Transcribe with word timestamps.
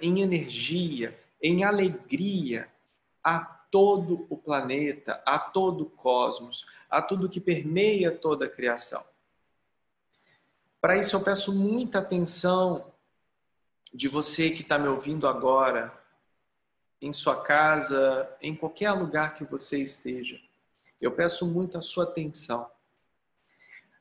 em 0.00 0.20
energia, 0.20 1.18
em 1.40 1.64
alegria 1.64 2.68
a 3.24 3.40
todo 3.40 4.26
o 4.28 4.36
planeta, 4.36 5.22
a 5.24 5.38
todo 5.38 5.84
o 5.84 5.90
cosmos, 5.90 6.66
a 6.90 7.00
tudo 7.00 7.28
que 7.28 7.40
permeia 7.40 8.10
toda 8.12 8.44
a 8.44 8.50
criação. 8.50 9.02
Para 10.80 10.98
isso, 10.98 11.16
eu 11.16 11.22
peço 11.22 11.54
muita 11.54 12.00
atenção 12.00 12.92
de 13.94 14.08
você 14.08 14.50
que 14.50 14.62
está 14.62 14.78
me 14.78 14.88
ouvindo 14.88 15.26
agora, 15.26 15.96
em 17.00 17.12
sua 17.12 17.42
casa, 17.42 18.28
em 18.40 18.54
qualquer 18.54 18.92
lugar 18.92 19.34
que 19.34 19.44
você 19.44 19.82
esteja. 19.82 20.38
Eu 21.00 21.12
peço 21.12 21.46
muito 21.46 21.78
a 21.78 21.82
sua 21.82 22.04
atenção. 22.04 22.70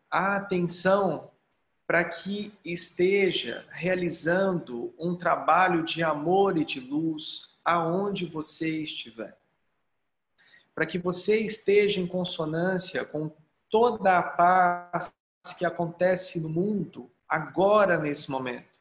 A 0.09 0.35
atenção 0.35 1.30
para 1.91 2.05
que 2.05 2.53
esteja 2.63 3.65
realizando 3.69 4.93
um 4.97 5.13
trabalho 5.13 5.83
de 5.83 6.01
amor 6.01 6.57
e 6.57 6.63
de 6.63 6.79
luz 6.79 7.51
aonde 7.65 8.25
você 8.25 8.81
estiver. 8.81 9.37
Para 10.73 10.85
que 10.85 10.97
você 10.97 11.41
esteja 11.41 11.99
em 11.99 12.07
consonância 12.07 13.03
com 13.03 13.29
toda 13.69 14.17
a 14.17 14.23
paz 14.23 15.13
que 15.59 15.65
acontece 15.65 16.39
no 16.39 16.47
mundo 16.47 17.11
agora 17.27 17.97
nesse 17.97 18.31
momento. 18.31 18.79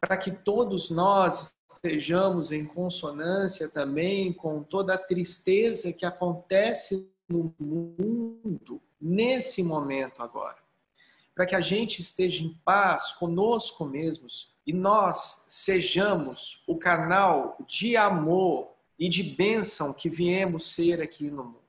Para 0.00 0.16
que 0.16 0.30
todos 0.30 0.92
nós 0.92 1.52
estejamos 1.68 2.52
em 2.52 2.64
consonância 2.64 3.68
também 3.68 4.32
com 4.32 4.62
toda 4.62 4.94
a 4.94 4.98
tristeza 4.98 5.92
que 5.92 6.06
acontece 6.06 7.12
no 7.28 7.52
mundo 7.58 8.80
nesse 9.00 9.60
momento 9.64 10.22
agora 10.22 10.61
para 11.34 11.46
que 11.46 11.54
a 11.54 11.60
gente 11.60 12.00
esteja 12.00 12.44
em 12.44 12.54
paz 12.64 13.12
conosco 13.12 13.84
mesmos 13.84 14.52
e 14.66 14.72
nós 14.72 15.46
sejamos 15.48 16.62
o 16.66 16.76
canal 16.76 17.56
de 17.66 17.96
amor 17.96 18.72
e 18.98 19.08
de 19.08 19.22
bênção 19.22 19.92
que 19.92 20.08
viemos 20.08 20.74
ser 20.74 21.00
aqui 21.00 21.30
no 21.30 21.44
mundo. 21.44 21.62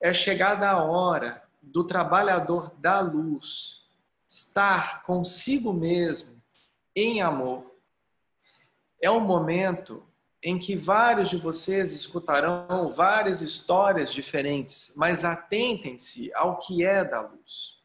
É 0.00 0.12
chegada 0.12 0.70
a 0.70 0.84
hora 0.84 1.42
do 1.62 1.82
trabalhador 1.82 2.72
da 2.78 3.00
luz 3.00 3.84
estar 4.26 5.02
consigo 5.02 5.72
mesmo 5.72 6.40
em 6.94 7.20
amor. 7.20 7.74
É 9.00 9.10
um 9.10 9.20
momento 9.20 10.02
em 10.42 10.58
que 10.58 10.76
vários 10.76 11.30
de 11.30 11.36
vocês 11.36 11.92
escutarão 11.92 12.92
várias 12.94 13.40
histórias 13.40 14.12
diferentes, 14.12 14.94
mas 14.96 15.24
atentem-se 15.24 16.32
ao 16.34 16.58
que 16.58 16.84
é 16.84 17.04
da 17.04 17.20
luz. 17.20 17.75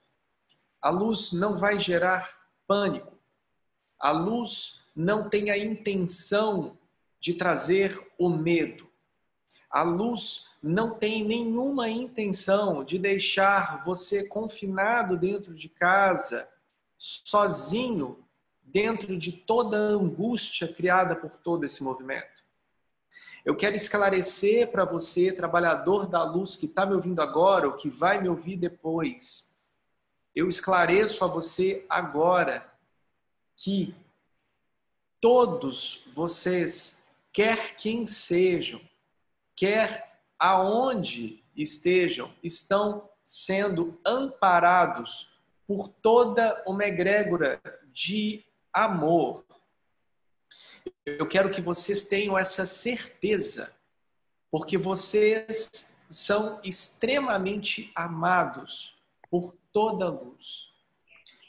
A 0.82 0.90
luz 0.90 1.32
não 1.32 1.58
vai 1.58 1.80
gerar 1.80 2.30
pânico. 2.68 3.18
A 4.00 4.12
luz 4.12 4.82
não 4.96 5.30
tem 5.30 5.52
a 5.52 5.58
intenção 5.58 6.78
de 7.20 7.36
trazer 7.36 8.00
o 8.18 8.30
medo. 8.30 8.90
A 9.70 9.84
luz 9.84 10.50
não 10.62 10.96
tem 10.98 11.24
nenhuma 11.24 11.88
intenção 11.88 12.84
de 12.84 12.98
deixar 12.98 13.84
você 13.86 14.28
confinado 14.28 15.16
dentro 15.16 15.54
de 15.54 15.70
casa, 15.70 16.50
sozinho, 16.98 18.26
dentro 18.62 19.18
de 19.18 19.32
toda 19.32 19.78
a 19.78 19.92
angústia 19.92 20.68
criada 20.68 21.16
por 21.16 21.38
todo 21.38 21.66
esse 21.66 21.84
movimento. 21.84 22.42
Eu 23.44 23.56
quero 23.56 23.76
esclarecer 23.76 24.72
para 24.72 24.86
você, 24.86 25.32
trabalhador 25.32 26.08
da 26.08 26.24
luz 26.24 26.56
que 26.56 26.66
está 26.66 26.86
me 26.86 26.94
ouvindo 26.94 27.22
agora 27.22 27.68
ou 27.68 27.74
que 27.74 27.90
vai 27.90 28.22
me 28.22 28.30
ouvir 28.30 28.56
depois, 28.56 29.51
eu 30.36 30.48
esclareço 30.48 31.24
a 31.24 31.28
você 31.28 31.86
agora 31.90 32.70
que 33.56 33.94
todos 35.20 36.08
vocês, 36.14 37.06
quer 37.32 37.76
quem 37.76 38.08
sejam, 38.08 38.82
quer 39.56 40.20
aonde 40.40 41.44
estejam, 41.56 42.34
estão 42.42 43.10
sendo 43.26 44.00
amparados 44.06 45.32
por 45.68 45.88
toda 45.88 46.64
uma 46.66 46.86
egrégora 46.86 47.62
de 47.94 48.44
amor. 48.74 49.46
Eu 51.06 51.28
quero 51.28 51.52
que 51.52 51.62
vocês 51.62 52.08
tenham 52.10 52.38
essa 52.38 52.66
certeza, 52.66 53.72
porque 54.50 54.78
vocês 54.78 55.96
são 56.10 56.60
extremamente 56.64 57.92
amados 57.96 58.98
por 59.30 59.56
toda 59.72 60.10
luz. 60.10 60.72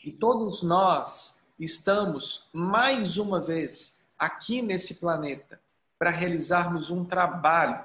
E 0.05 0.11
todos 0.11 0.63
nós 0.63 1.45
estamos, 1.59 2.49
mais 2.53 3.17
uma 3.17 3.41
vez, 3.41 4.07
aqui 4.19 4.63
nesse 4.63 4.97
planeta 4.97 5.61
para 5.99 6.11
realizarmos 6.11 6.91
um 6.91 7.05
trabalho. 7.05 7.85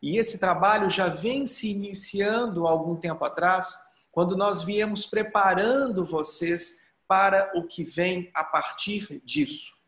E 0.00 0.18
esse 0.18 0.38
trabalho 0.40 0.90
já 0.90 1.08
vem 1.08 1.46
se 1.46 1.70
iniciando 1.70 2.66
há 2.66 2.70
algum 2.70 2.96
tempo 2.96 3.24
atrás, 3.24 3.72
quando 4.10 4.36
nós 4.36 4.62
viemos 4.62 5.06
preparando 5.06 6.04
vocês 6.04 6.82
para 7.06 7.52
o 7.54 7.64
que 7.64 7.84
vem 7.84 8.30
a 8.34 8.42
partir 8.42 9.20
disso. 9.24 9.81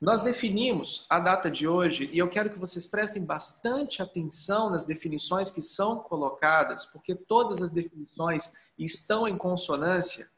Nós 0.00 0.22
definimos 0.22 1.04
a 1.10 1.20
data 1.20 1.50
de 1.50 1.68
hoje 1.68 2.08
e 2.10 2.18
eu 2.18 2.30
quero 2.30 2.48
que 2.48 2.58
vocês 2.58 2.86
prestem 2.86 3.22
bastante 3.22 4.00
atenção 4.00 4.70
nas 4.70 4.86
definições 4.86 5.50
que 5.50 5.60
são 5.60 5.98
colocadas, 5.98 6.86
porque 6.86 7.14
todas 7.14 7.60
as 7.60 7.70
definições 7.70 8.50
estão 8.78 9.28
em 9.28 9.36
consonância 9.36 10.30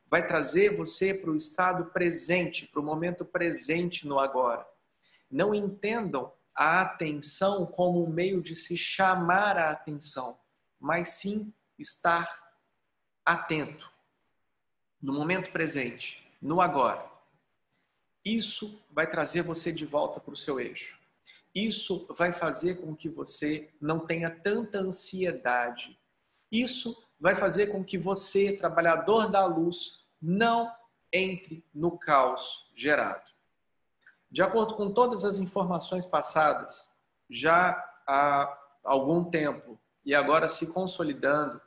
Vai 0.07 0.27
trazer 0.27 0.77
você 0.77 1.15
para 1.15 1.31
o 1.31 1.37
estado 1.37 1.87
presente, 1.87 2.67
para 2.67 2.81
o 2.81 2.85
momento 2.85 3.25
presente 3.25 4.07
no 4.07 4.19
agora. 4.19 4.67
Não 5.31 5.55
entendam 5.55 6.33
a 6.53 6.81
atenção 6.81 7.65
como 7.65 8.05
um 8.05 8.11
meio 8.11 8.43
de 8.43 8.57
se 8.57 8.77
chamar 8.77 9.57
a 9.57 9.71
atenção, 9.71 10.37
mas 10.79 11.11
sim 11.11 11.55
estar 11.79 12.29
atento 13.25 13.89
no 15.01 15.13
momento 15.13 15.53
presente, 15.53 16.21
no 16.43 16.61
agora. 16.61 17.10
Isso 18.25 18.83
vai 18.91 19.11
trazer 19.11 19.43
você 19.43 19.73
de 19.73 19.87
volta 19.87 20.21
para 20.21 20.35
o 20.35 20.37
seu 20.37 20.61
eixo. 20.61 20.99
Isso 21.55 22.07
vai 22.17 22.33
fazer 22.33 22.77
com 22.77 22.95
que 22.95 23.09
você 23.09 23.71
não 23.81 23.99
tenha 23.99 24.31
tanta 24.31 24.79
ansiedade. 24.79 25.99
Isso 26.51 27.07
vai 27.19 27.35
fazer 27.35 27.69
com 27.69 27.85
que 27.85 27.99
você, 27.99 28.57
trabalhador 28.57 29.31
da 29.31 29.45
luz, 29.45 30.05
não 30.21 30.73
entre 31.13 31.65
no 31.75 31.99
caos 31.99 32.71
gerado. 32.77 33.29
De 34.31 34.43
acordo 34.43 34.75
com 34.75 34.93
todas 34.93 35.25
as 35.25 35.39
informações 35.39 36.07
passadas, 36.07 36.89
já 37.29 37.73
há 38.07 38.57
algum 38.85 39.25
tempo 39.25 39.79
e 40.05 40.15
agora 40.15 40.49
se 40.49 40.73
consolidando, 40.73 41.61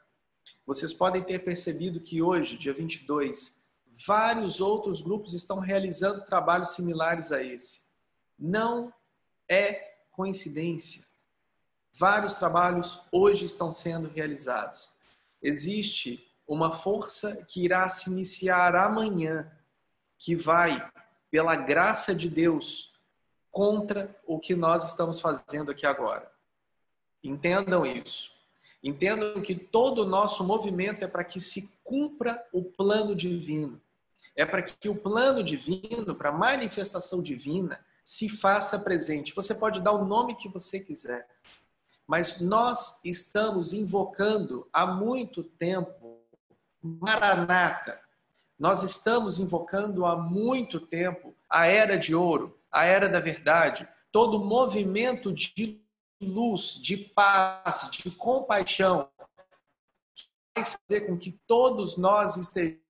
vocês 0.66 0.94
podem 0.94 1.22
ter 1.24 1.39
percebido 1.39 2.00
que 2.00 2.22
hoje, 2.22 2.57
dia 2.57 2.74
22, 2.74 3.62
vários 4.06 4.60
outros 4.60 5.01
grupos 5.01 5.34
estão 5.34 5.60
realizando 5.60 6.25
trabalhos 6.25 6.72
similares 6.72 7.31
a 7.31 7.42
esse. 7.44 7.84
Não 8.38 8.94
é 9.48 9.95
coincidência. 10.12 11.06
Vários 11.92 12.36
trabalhos 12.36 13.00
hoje 13.12 13.45
estão 13.45 13.72
sendo 13.72 14.07
realizados. 14.07 14.90
Existe 15.42 16.28
uma 16.48 16.72
força 16.72 17.45
que 17.45 17.63
irá 17.63 17.88
se 17.90 18.10
iniciar 18.10 18.75
amanhã, 18.75 19.51
que 20.18 20.36
vai, 20.36 20.89
pela 21.30 21.56
graça 21.56 22.16
de 22.16 22.30
Deus, 22.30 22.94
contra 23.51 24.19
o 24.25 24.39
que 24.39 24.56
nós 24.56 24.88
estamos 24.89 25.19
fazendo 25.19 25.69
aqui 25.69 25.86
agora. 25.86 26.31
Entendam 27.24 27.86
isso. 27.86 28.34
Entendam 28.84 29.42
que 29.42 29.56
todo 29.56 30.00
o 30.00 30.06
nosso 30.06 30.44
movimento 30.44 31.04
é 31.04 31.07
para 31.07 31.24
que 31.24 31.39
se 31.39 31.78
cumpra 31.84 32.46
o 32.51 32.63
plano 32.63 33.16
divino. 33.16 33.80
É 34.35 34.45
para 34.45 34.62
que 34.62 34.89
o 34.89 34.95
plano 34.95 35.44
divino, 35.44 36.15
para 36.15 36.30
a 36.30 36.38
manifestação 36.38 37.21
divina, 37.21 37.80
se 38.03 38.27
faça 38.27 38.80
presente. 38.80 39.35
Você 39.35 39.56
pode 39.56 39.80
dar 39.80 39.91
o 39.91 40.06
nome 40.06 40.35
que 40.35 40.50
você 40.50 40.80
quiser, 40.80 41.27
mas 42.06 42.41
nós 42.41 43.00
estamos 43.06 43.74
invocando 43.74 44.68
há 44.74 44.85
muito 44.85 45.44
tempo 45.44 46.19
Maranata. 46.81 48.00
Nós 48.59 48.83
estamos 48.83 49.39
invocando 49.39 50.06
há 50.06 50.15
muito 50.15 50.79
tempo 50.79 51.33
a 51.50 51.65
era 51.65 51.97
de 51.97 52.13
ouro, 52.13 52.59
a 52.71 52.86
era 52.86 53.07
da 53.07 53.19
verdade, 53.19 53.88
todo 54.12 54.44
movimento 54.44 55.31
de 55.31 55.81
luz, 56.21 56.75
de 56.81 56.97
paz, 56.97 57.89
de 57.91 58.12
compaixão, 58.12 59.09
que 60.15 60.25
vai 60.56 60.65
fazer 60.65 61.07
com 61.07 61.18
que 61.18 61.31
todos 61.47 61.97
nós 61.97 62.38
estejamos. 62.38 62.82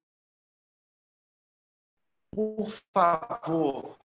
Por 2.33 2.71
favor, 2.93 3.99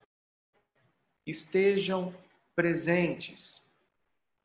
estejam 1.27 2.15
presentes 2.55 3.63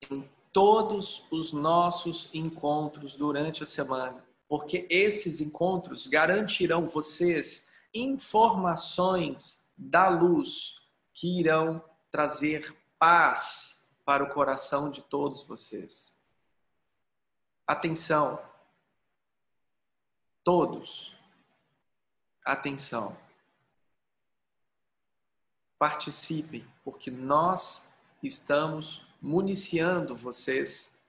em 0.09 0.27
todos 0.51 1.25
os 1.31 1.53
nossos 1.53 2.29
encontros 2.33 3.15
durante 3.15 3.63
a 3.63 3.65
semana, 3.65 4.25
porque 4.47 4.85
esses 4.89 5.39
encontros 5.39 6.07
garantirão 6.07 6.87
vocês 6.87 7.71
informações 7.93 9.69
da 9.77 10.09
luz 10.09 10.75
que 11.13 11.39
irão 11.39 11.83
trazer 12.11 12.75
paz 12.97 13.89
para 14.03 14.23
o 14.23 14.29
coração 14.29 14.89
de 14.89 15.01
todos 15.03 15.43
vocês. 15.43 16.13
Atenção, 17.65 18.41
todos, 20.43 21.15
atenção. 22.43 23.28
Participem, 25.79 26.63
porque 26.83 27.09
nós 27.09 27.91
estamos 28.21 29.07
municiando 29.21 30.15
vocês 30.15 30.99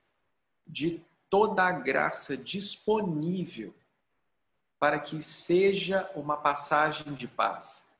de 0.65 1.05
toda 1.29 1.63
a 1.63 1.71
graça 1.71 2.35
disponível 2.35 3.73
para 4.79 4.99
que 4.99 5.21
seja 5.21 6.09
uma 6.15 6.35
passagem 6.35 7.13
de 7.13 7.27
paz. 7.27 7.95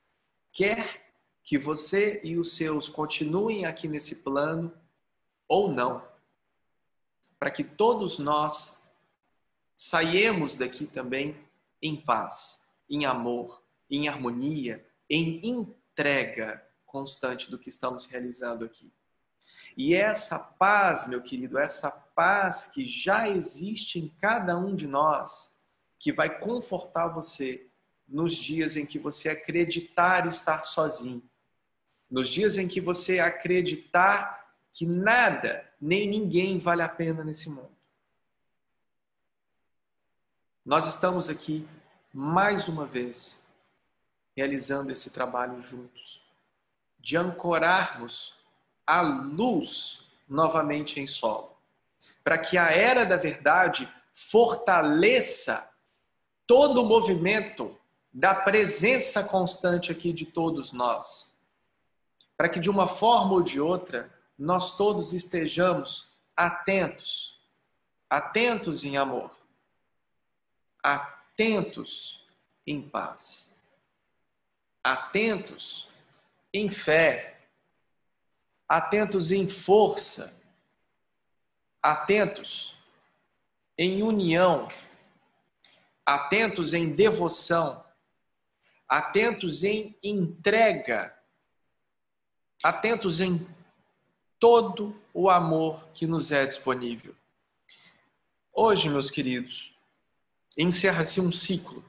Quer 0.52 1.14
que 1.44 1.58
você 1.58 2.20
e 2.24 2.38
os 2.38 2.56
seus 2.56 2.90
continuem 2.90 3.66
aqui 3.66 3.88
nesse 3.88 4.24
plano 4.24 4.74
ou 5.48 5.72
não, 5.72 6.04
para 7.38 7.52
que 7.52 7.64
todos 7.64 8.18
nós 8.18 8.84
saiemos 9.76 10.56
daqui 10.56 10.86
também 10.86 11.38
em 11.82 11.96
paz, 11.96 12.68
em 12.90 13.06
amor, 13.06 13.62
em 13.90 14.08
harmonia, 14.08 14.86
em 15.10 15.76
entrega 16.02 16.66
constante 16.84 17.50
do 17.52 17.60
que 17.60 17.70
estamos 17.70 18.08
realizando 18.08 18.66
aqui. 18.66 18.92
E 19.78 19.94
essa 19.94 20.38
paz, 20.40 21.08
meu 21.08 21.22
querido, 21.22 21.60
essa 21.60 21.92
paz 21.92 22.66
que 22.66 22.88
já 22.88 23.30
existe 23.30 24.00
em 24.00 24.10
cada 24.20 24.58
um 24.58 24.76
de 24.76 24.88
nós, 24.88 25.56
que 26.00 26.12
vai 26.12 26.40
confortar 26.40 27.08
você 27.08 27.68
nos 28.08 28.36
dias 28.36 28.76
em 28.76 28.86
que 28.86 28.98
você 28.98 29.30
acreditar 29.30 30.28
estar 30.28 30.66
sozinho, 30.66 31.24
nos 32.10 32.28
dias 32.28 32.58
em 32.58 32.68
que 32.68 32.82
você 32.82 33.20
acreditar 33.20 34.58
que 34.74 34.86
nada 34.86 35.70
nem 35.80 36.10
ninguém 36.10 36.58
vale 36.58 36.82
a 36.82 36.90
pena 36.90 37.24
nesse 37.24 37.48
mundo. 37.48 37.72
Nós 40.66 40.88
estamos 40.88 41.30
aqui 41.30 41.66
mais 42.12 42.68
uma 42.68 42.86
vez 42.86 43.41
realizando 44.36 44.92
esse 44.92 45.12
trabalho 45.12 45.62
juntos, 45.62 46.22
de 47.00 47.18
ancorarmos 47.18 48.34
a 48.86 49.02
luz 49.02 50.06
novamente 50.28 51.00
em 51.00 51.08
solo, 51.08 51.58
para 52.24 52.38
que 52.38 52.58
a 52.58 52.70
era 52.70 53.06
da 53.06 53.18
verdade 53.18 53.92
fortaleça 54.14 55.72
todo 56.46 56.82
o 56.82 56.86
movimento 56.86 57.78
da 58.14 58.36
presença 58.36 59.24
constante 59.24 59.92
aqui 59.92 60.12
de 60.12 60.26
todos 60.26 60.72
nós, 60.74 61.32
para 62.38 62.50
que 62.50 62.60
de 62.60 62.70
uma 62.70 62.88
forma 62.88 63.34
ou 63.34 63.42
de 63.42 63.60
outra 63.60 64.12
nós 64.38 64.76
todos 64.76 65.14
estejamos 65.14 66.12
atentos, 66.36 67.40
atentos 68.10 68.84
em 68.84 68.98
amor, 68.98 69.32
atentos 70.84 72.26
em 72.66 72.82
paz, 72.82 73.51
atentos 74.84 75.90
em 76.54 76.70
fé, 76.70 77.40
atentos 78.68 79.32
em 79.32 79.48
força, 79.48 80.34
atentos 81.82 82.76
em 83.78 84.04
união, 84.04 84.68
atentos 86.06 86.74
em 86.74 86.90
devoção, 86.90 87.84
atentos 88.88 89.64
em 89.64 89.98
entrega, 90.04 91.18
atentos 92.64 93.20
em 93.20 93.48
todo 94.40 95.00
o 95.14 95.30
amor 95.30 95.88
que 95.94 96.08
nos 96.08 96.32
é 96.32 96.46
disponível. 96.46 97.16
Hoje, 98.54 98.90
meus 98.90 99.10
queridos, 99.10 99.74
encerra-se 100.58 101.22
um 101.22 101.32
ciclo. 101.32 101.84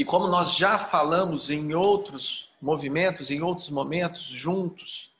E 0.00 0.04
como 0.04 0.28
nós 0.28 0.56
já 0.56 0.78
falamos 0.78 1.50
em 1.50 1.74
outros 1.74 2.50
movimentos, 2.58 3.30
em 3.30 3.42
outros 3.42 3.68
momentos 3.68 4.22
juntos, 4.22 5.14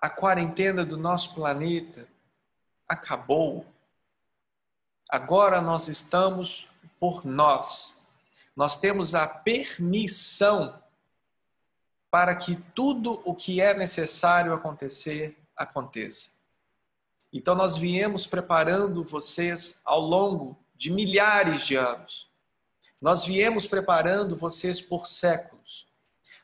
a 0.00 0.08
quarentena 0.08 0.86
do 0.86 0.96
nosso 0.96 1.34
planeta 1.34 2.08
acabou. 2.88 3.66
Agora 5.06 5.60
nós 5.60 5.86
estamos 5.86 6.66
por 6.98 7.26
nós. 7.26 8.02
Nós 8.56 8.80
temos 8.80 9.14
a 9.14 9.28
permissão 9.28 10.82
para 12.10 12.34
que 12.34 12.56
tudo 12.74 13.20
o 13.22 13.34
que 13.34 13.60
é 13.60 13.74
necessário 13.74 14.54
acontecer, 14.54 15.36
aconteça. 15.54 16.30
Então 17.30 17.54
nós 17.54 17.76
viemos 17.76 18.26
preparando 18.26 19.04
vocês 19.04 19.82
ao 19.84 20.00
longo 20.00 20.56
de 20.74 20.90
milhares 20.90 21.66
de 21.66 21.76
anos. 21.76 22.32
Nós 23.04 23.22
viemos 23.22 23.66
preparando 23.66 24.34
vocês 24.34 24.80
por 24.80 25.06
séculos. 25.06 25.86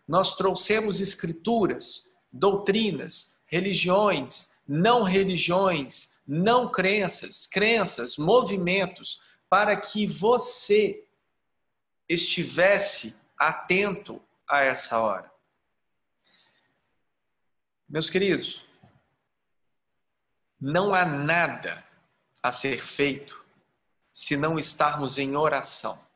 Nós 0.06 0.36
trouxemos 0.36 1.00
escrituras, 1.00 2.12
doutrinas, 2.30 3.42
religiões, 3.46 4.52
não 4.68 5.02
religiões, 5.02 6.20
não 6.26 6.70
crenças, 6.70 7.46
crenças, 7.46 8.18
movimentos, 8.18 9.22
para 9.48 9.74
que 9.74 10.06
você 10.06 11.08
estivesse 12.06 13.16
atento 13.38 14.22
a 14.46 14.60
essa 14.60 15.00
hora. 15.00 15.32
Meus 17.88 18.10
queridos, 18.10 18.62
não 20.60 20.92
há 20.92 21.06
nada 21.06 21.82
a 22.42 22.52
ser 22.52 22.84
feito 22.84 23.42
se 24.12 24.36
não 24.36 24.58
estarmos 24.58 25.16
em 25.16 25.34
oração. 25.36 26.09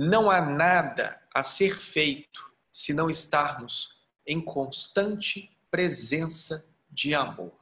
Não 0.00 0.30
há 0.30 0.40
nada 0.40 1.20
a 1.34 1.42
ser 1.42 1.76
feito 1.76 2.48
se 2.70 2.94
não 2.94 3.10
estarmos 3.10 3.98
em 4.24 4.40
constante 4.40 5.50
presença 5.72 6.64
de 6.88 7.16
amor. 7.16 7.52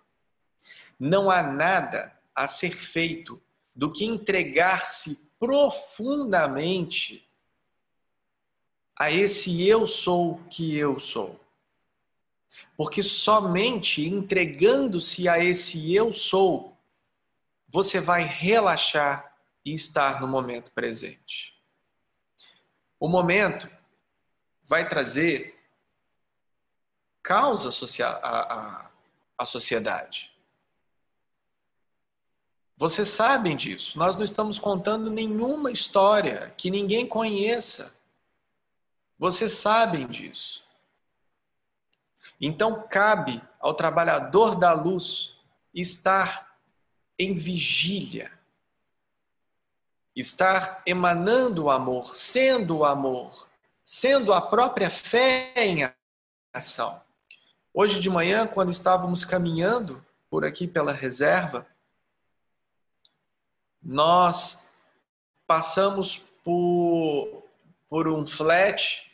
Não 1.01 1.31
há 1.31 1.43
nada 1.43 2.15
a 2.35 2.47
ser 2.47 2.73
feito 2.73 3.43
do 3.75 3.91
que 3.91 4.05
entregar-se 4.05 5.31
profundamente 5.39 7.27
a 8.95 9.11
esse 9.11 9.67
eu 9.67 9.87
sou 9.87 10.39
que 10.51 10.77
eu 10.77 11.01
sou. 11.01 11.41
Porque 12.77 13.03
somente 13.03 14.07
entregando-se 14.07 15.27
a 15.27 15.43
esse 15.43 15.95
eu 15.95 16.13
sou, 16.13 16.77
você 17.67 17.99
vai 17.99 18.25
relaxar 18.25 19.39
e 19.65 19.73
estar 19.73 20.21
no 20.21 20.29
momento 20.29 20.71
presente. 20.73 21.56
O 22.99 23.09
momento 23.09 23.69
vai 24.65 24.89
trazer 24.89 25.57
causa 27.23 27.71
a, 28.05 28.09
a, 28.09 28.91
a 29.39 29.47
sociedade. 29.47 30.31
Vocês 32.77 33.09
sabem 33.09 33.57
disso. 33.57 33.99
Nós 33.99 34.17
não 34.17 34.25
estamos 34.25 34.59
contando 34.59 35.11
nenhuma 35.11 35.71
história 35.71 36.53
que 36.57 36.71
ninguém 36.71 37.07
conheça. 37.07 37.93
Vocês 39.19 39.53
sabem 39.53 40.07
disso. 40.07 40.63
Então, 42.39 42.87
cabe 42.87 43.43
ao 43.59 43.73
trabalhador 43.73 44.57
da 44.57 44.75
luz 44.75 45.35
estar 45.73 46.55
em 47.19 47.35
vigília, 47.35 48.31
estar 50.17 50.83
emanando 50.87 51.65
o 51.65 51.71
amor, 51.71 52.17
sendo 52.17 52.79
o 52.79 52.85
amor, 52.85 53.47
sendo 53.85 54.33
a 54.33 54.41
própria 54.41 54.89
fé 54.89 55.53
em 55.55 55.89
ação. 56.53 57.01
Hoje 57.73 58.01
de 58.01 58.09
manhã, 58.09 58.47
quando 58.47 58.73
estávamos 58.73 59.25
caminhando 59.25 60.05
por 60.31 60.45
aqui 60.45 60.67
pela 60.67 60.93
reserva, 60.93 61.67
nós 63.83 64.75
passamos 65.47 66.19
por, 66.43 67.45
por 67.89 68.09
um 68.09 68.27
flat 68.27 69.13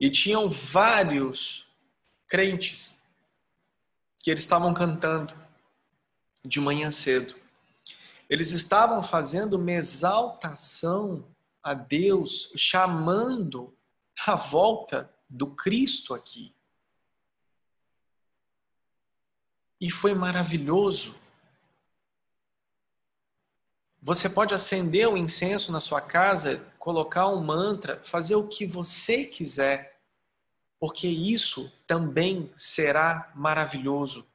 e 0.00 0.10
tinham 0.10 0.50
vários 0.50 1.66
crentes 2.26 3.00
que 4.18 4.30
eles 4.30 4.42
estavam 4.42 4.72
cantando 4.72 5.34
de 6.44 6.58
manhã 6.58 6.90
cedo. 6.90 7.41
Eles 8.32 8.50
estavam 8.50 9.02
fazendo 9.02 9.58
uma 9.58 9.72
exaltação 9.72 11.22
a 11.62 11.74
Deus, 11.74 12.50
chamando 12.56 13.76
a 14.26 14.34
volta 14.34 15.12
do 15.28 15.48
Cristo 15.48 16.14
aqui. 16.14 16.56
E 19.78 19.90
foi 19.90 20.14
maravilhoso. 20.14 21.14
Você 24.00 24.30
pode 24.30 24.54
acender 24.54 25.06
o 25.06 25.12
um 25.12 25.16
incenso 25.18 25.70
na 25.70 25.78
sua 25.78 26.00
casa, 26.00 26.56
colocar 26.78 27.28
um 27.28 27.44
mantra, 27.44 28.02
fazer 28.02 28.36
o 28.36 28.48
que 28.48 28.64
você 28.64 29.26
quiser, 29.26 30.00
porque 30.80 31.06
isso 31.06 31.70
também 31.86 32.50
será 32.56 33.30
maravilhoso. 33.34 34.26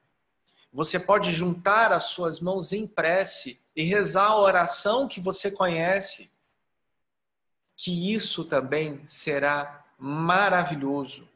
Você 0.72 1.00
pode 1.00 1.32
juntar 1.34 1.92
as 1.92 2.04
suas 2.04 2.40
mãos 2.40 2.72
em 2.72 2.86
prece 2.86 3.66
e 3.78 3.84
rezar 3.84 4.32
a 4.32 4.40
oração 4.40 5.08
que 5.08 5.22
você 5.22 5.52
conhece, 5.52 6.32
que 7.76 8.12
isso 8.12 8.44
também 8.44 9.08
será 9.08 9.86
maravilhoso. 10.00 11.30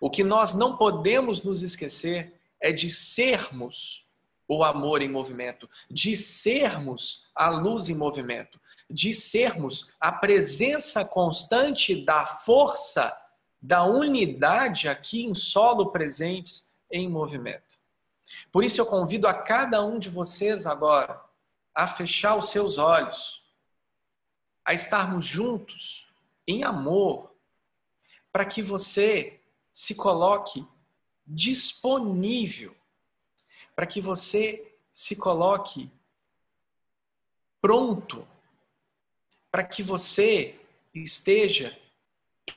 O 0.00 0.08
que 0.08 0.22
nós 0.22 0.54
não 0.54 0.76
podemos 0.76 1.42
nos 1.42 1.60
esquecer 1.60 2.40
é 2.60 2.70
de 2.70 2.88
sermos 2.88 4.04
o 4.46 4.62
amor 4.62 5.02
em 5.02 5.08
movimento, 5.08 5.68
de 5.90 6.16
sermos 6.16 7.28
a 7.34 7.48
luz 7.48 7.88
em 7.88 7.96
movimento, 7.96 8.60
de 8.88 9.12
sermos 9.12 9.90
a 9.98 10.12
presença 10.12 11.04
constante 11.04 12.04
da 12.04 12.24
força, 12.24 13.12
da 13.60 13.82
unidade 13.82 14.88
aqui 14.88 15.24
em 15.24 15.34
solo 15.34 15.90
presentes 15.90 16.76
em 16.88 17.08
movimento. 17.08 17.74
Por 18.52 18.62
isso 18.62 18.80
eu 18.80 18.86
convido 18.86 19.26
a 19.26 19.34
cada 19.34 19.84
um 19.84 19.98
de 19.98 20.08
vocês 20.08 20.64
agora 20.64 21.23
a 21.74 21.86
fechar 21.86 22.36
os 22.36 22.50
seus 22.50 22.78
olhos, 22.78 23.42
a 24.64 24.72
estarmos 24.72 25.26
juntos 25.26 26.08
em 26.46 26.62
amor, 26.62 27.34
para 28.32 28.44
que 28.44 28.62
você 28.62 29.40
se 29.72 29.94
coloque 29.94 30.66
disponível, 31.26 32.76
para 33.74 33.86
que 33.86 34.00
você 34.00 34.78
se 34.92 35.16
coloque 35.16 35.90
pronto, 37.60 38.26
para 39.50 39.64
que 39.64 39.82
você 39.82 40.60
esteja 40.94 41.76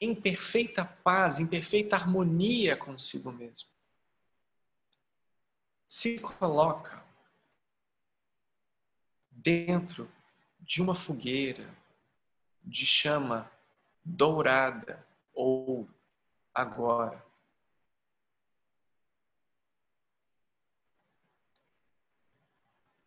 em 0.01 0.13
perfeita 0.13 0.85
paz, 0.85 1.39
em 1.39 1.47
perfeita 1.47 1.95
harmonia 1.95 2.75
consigo 2.75 3.31
mesmo. 3.31 3.69
Se 5.87 6.19
coloca 6.19 7.06
dentro 9.47 10.11
de 10.59 10.81
uma 10.81 10.93
fogueira 10.93 11.73
de 12.61 12.85
chama 12.85 13.49
dourada 14.03 15.07
ou 15.33 15.87
agora. 16.53 17.25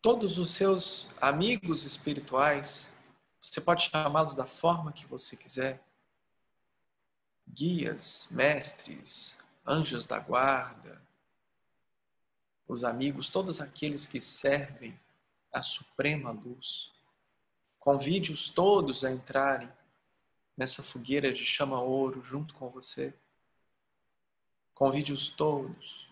Todos 0.01 0.39
os 0.39 0.49
seus 0.49 1.07
amigos 1.21 1.83
espirituais, 1.83 2.91
você 3.39 3.61
pode 3.61 3.87
chamá-los 3.91 4.33
da 4.33 4.47
forma 4.47 4.91
que 4.91 5.05
você 5.05 5.37
quiser 5.37 5.79
guias, 7.47 8.29
mestres, 8.31 9.37
anjos 9.63 10.07
da 10.07 10.17
guarda, 10.17 10.99
os 12.67 12.83
amigos, 12.83 13.29
todos 13.29 13.61
aqueles 13.61 14.07
que 14.07 14.19
servem 14.19 14.99
a 15.51 15.61
suprema 15.61 16.31
luz. 16.31 16.91
Convide-os 17.79 18.49
todos 18.49 19.03
a 19.03 19.11
entrarem 19.11 19.69
nessa 20.55 20.83
fogueira 20.83 21.33
de 21.33 21.43
chama 21.43 21.81
ouro 21.81 22.21
junto 22.21 22.53
com 22.53 22.69
você. 22.69 23.13
Convide-os 24.73 25.29
todos. 25.29 26.09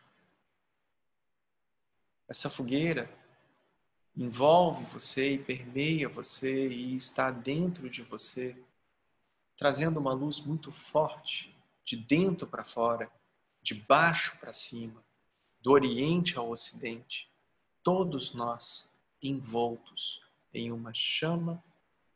Essa 2.27 2.49
fogueira 2.49 3.09
envolve 4.15 4.83
você 4.85 5.33
e 5.33 5.37
permeia 5.37 6.09
você 6.09 6.67
e 6.67 6.95
está 6.95 7.31
dentro 7.31 7.89
de 7.89 8.03
você 8.03 8.55
trazendo 9.59 9.99
uma 9.99 10.13
luz 10.13 10.39
muito 10.39 10.71
forte, 10.71 11.53
de 11.83 11.97
dentro 11.97 12.47
para 12.47 12.63
fora, 12.63 13.11
de 13.61 13.75
baixo 13.75 14.39
para 14.39 14.53
cima, 14.53 15.03
do 15.61 15.71
Oriente 15.71 16.37
ao 16.37 16.49
Ocidente, 16.49 17.29
todos 17.83 18.33
nós 18.33 18.88
envoltos 19.21 20.21
em 20.53 20.71
uma 20.71 20.93
chama 20.93 21.63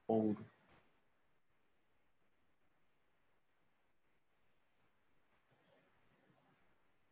ouro. 0.08 0.46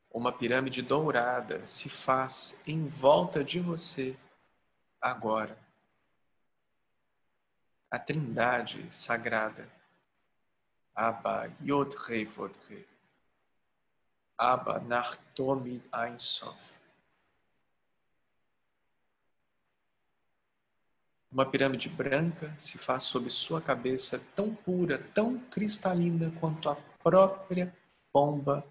Uma 0.10 0.32
pirâmide 0.32 0.82
dourada 0.82 1.66
se 1.66 1.90
faz 1.90 2.60
em 2.68 2.88
volta 2.88 3.44
de 3.44 3.60
você 3.60 4.18
agora. 5.00 5.58
A 7.90 7.98
Trindade 7.98 8.88
sagrada 8.94 9.72
Abba 10.94 11.52
Yod 11.64 11.96
Re. 11.96 12.28
Abba 14.38 14.80
Nachtomid 14.80 15.82
Ein. 15.94 16.18
Uma 21.32 21.46
pirâmide 21.46 21.88
branca 21.88 22.54
se 22.60 22.78
faz 22.78 23.04
sobre 23.04 23.30
sua 23.32 23.62
cabeça 23.62 24.20
tão 24.36 24.54
pura, 24.54 25.00
tão 25.14 25.40
cristalina 25.40 26.30
quanto 26.42 26.70
a 26.70 26.76
própria 26.76 27.74
bomba 28.14 28.66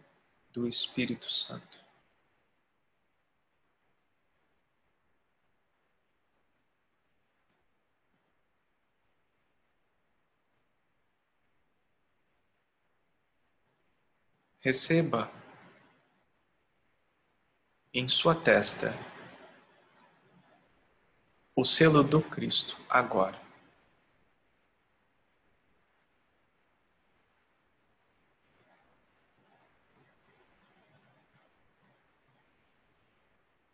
do 0.52 0.68
Espírito 0.68 1.32
Santo. 1.32 1.80
Receba 14.60 15.30
em 17.94 18.06
sua 18.06 18.34
testa 18.34 18.94
o 21.54 21.64
selo 21.64 22.02
do 22.02 22.22
Cristo 22.22 22.76
agora. 22.88 23.40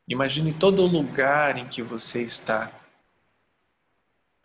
Imagine 0.09 0.55
todo 0.55 0.83
o 0.83 0.87
lugar 0.87 1.57
em 1.59 1.69
que 1.69 1.83
você 1.83 2.23
está 2.23 2.73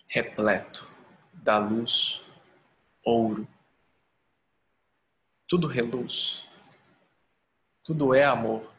repleto 0.07 0.89
da 1.33 1.57
luz, 1.57 2.21
ouro, 3.03 3.47
tudo 5.51 5.67
reluz. 5.67 6.45
Tudo 7.83 8.13
é 8.15 8.23
amor. 8.23 8.71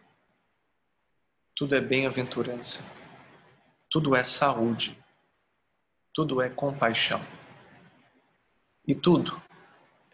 Tudo 1.55 1.75
é 1.75 1.83
bem-aventurança. 1.83 2.91
Tudo 3.93 4.17
é 4.17 4.25
saúde. 4.25 4.99
Tudo 6.15 6.41
é 6.41 6.49
compaixão. 6.49 7.21
E 8.89 8.95
tudo 8.95 9.41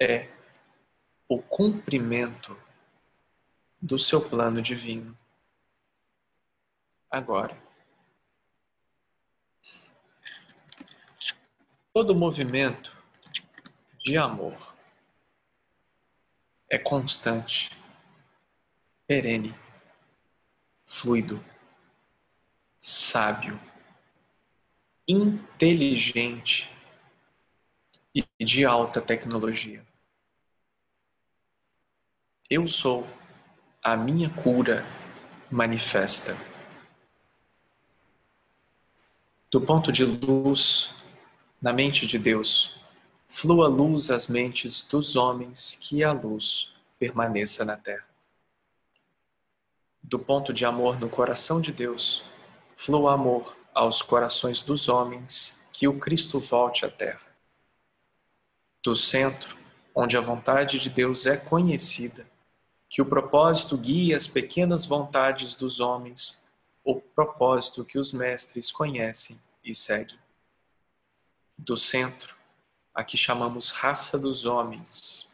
é 0.01 0.29
o 1.29 1.41
cumprimento 1.41 2.61
do 3.81 3.97
seu 3.97 4.29
plano 4.29 4.61
divino. 4.61 5.17
Agora. 7.09 7.57
Todo 11.95 12.17
movimento 12.17 12.93
de 14.01 14.19
amor 14.19 14.75
é 16.69 16.79
constante, 16.79 17.71
perene, 19.07 19.55
fluido, 20.85 21.45
sábio, 22.81 23.68
inteligente 25.09 26.71
e 28.15 28.23
de 28.45 28.67
alta 28.67 29.01
tecnologia. 29.01 29.83
Eu 32.51 32.69
sou 32.69 33.09
a 33.83 33.97
minha 33.97 34.29
cura 34.29 34.85
manifesta. 35.51 36.37
Do 39.51 39.63
ponto 39.63 39.91
de 39.91 40.05
luz 40.05 40.95
Na 41.61 41.73
mente 41.73 42.07
de 42.07 42.21
Deus, 42.21 42.79
flua 43.29 43.67
luz 43.67 44.11
às 44.11 44.29
mentes 44.29 44.83
dos 44.83 45.17
homens, 45.17 45.77
que 45.81 46.05
a 46.05 46.13
luz 46.13 46.73
permaneça 47.01 47.65
na 47.65 47.77
terra. 47.77 48.07
Do 50.01 50.21
ponto 50.21 50.53
de 50.53 50.65
amor 50.65 51.01
no 51.01 51.11
coração 51.11 51.61
de 51.61 51.73
Deus, 51.73 52.23
flua 52.77 53.15
amor 53.15 53.58
aos 53.79 54.03
corações 54.03 54.61
dos 54.61 54.89
homens, 54.89 55.63
que 55.73 55.87
o 55.87 56.01
Cristo 56.01 56.41
volte 56.41 56.85
à 56.85 56.91
terra. 56.91 57.29
Do 58.83 58.97
centro, 58.97 59.57
onde 59.95 60.17
a 60.17 60.21
vontade 60.21 60.81
de 60.81 60.91
Deus 60.91 61.27
é 61.27 61.37
conhecida, 61.37 62.29
que 62.89 63.01
o 63.01 63.07
propósito 63.07 63.79
guie 63.79 64.13
as 64.13 64.27
pequenas 64.27 64.85
vontades 64.85 65.55
dos 65.55 65.79
homens, 65.79 66.43
o 66.83 66.97
propósito 67.01 67.85
que 67.85 68.01
os 68.01 68.13
mestres 68.13 68.73
conhecem 68.73 69.41
e 69.63 69.73
seguem. 69.73 70.19
Do 71.57 71.77
centro, 71.77 72.35
a 72.93 73.05
que 73.05 73.17
chamamos 73.17 73.71
raça 73.71 74.19
dos 74.19 74.45
homens, 74.45 75.33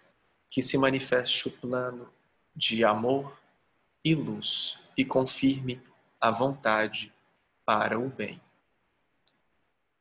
que 0.50 0.62
se 0.62 0.76
manifeste 0.76 1.48
o 1.48 1.50
plano 1.50 2.10
de 2.54 2.84
amor 2.84 3.40
e 4.04 4.14
luz 4.14 4.78
e 4.94 5.02
confirme 5.02 5.80
a 6.20 6.30
vontade 6.30 7.13
para 7.64 7.98
o 7.98 8.08
bem. 8.08 8.40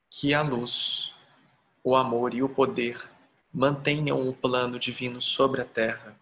Que 0.09 0.33
a 0.33 0.41
luz, 0.41 1.13
o 1.83 1.95
amor 1.95 2.33
e 2.33 2.43
o 2.43 2.49
poder 2.49 3.09
mantenham 3.51 4.27
o 4.27 4.33
plano 4.33 4.79
divino 4.79 5.21
sobre 5.21 5.61
a 5.61 5.65
terra 5.65 6.17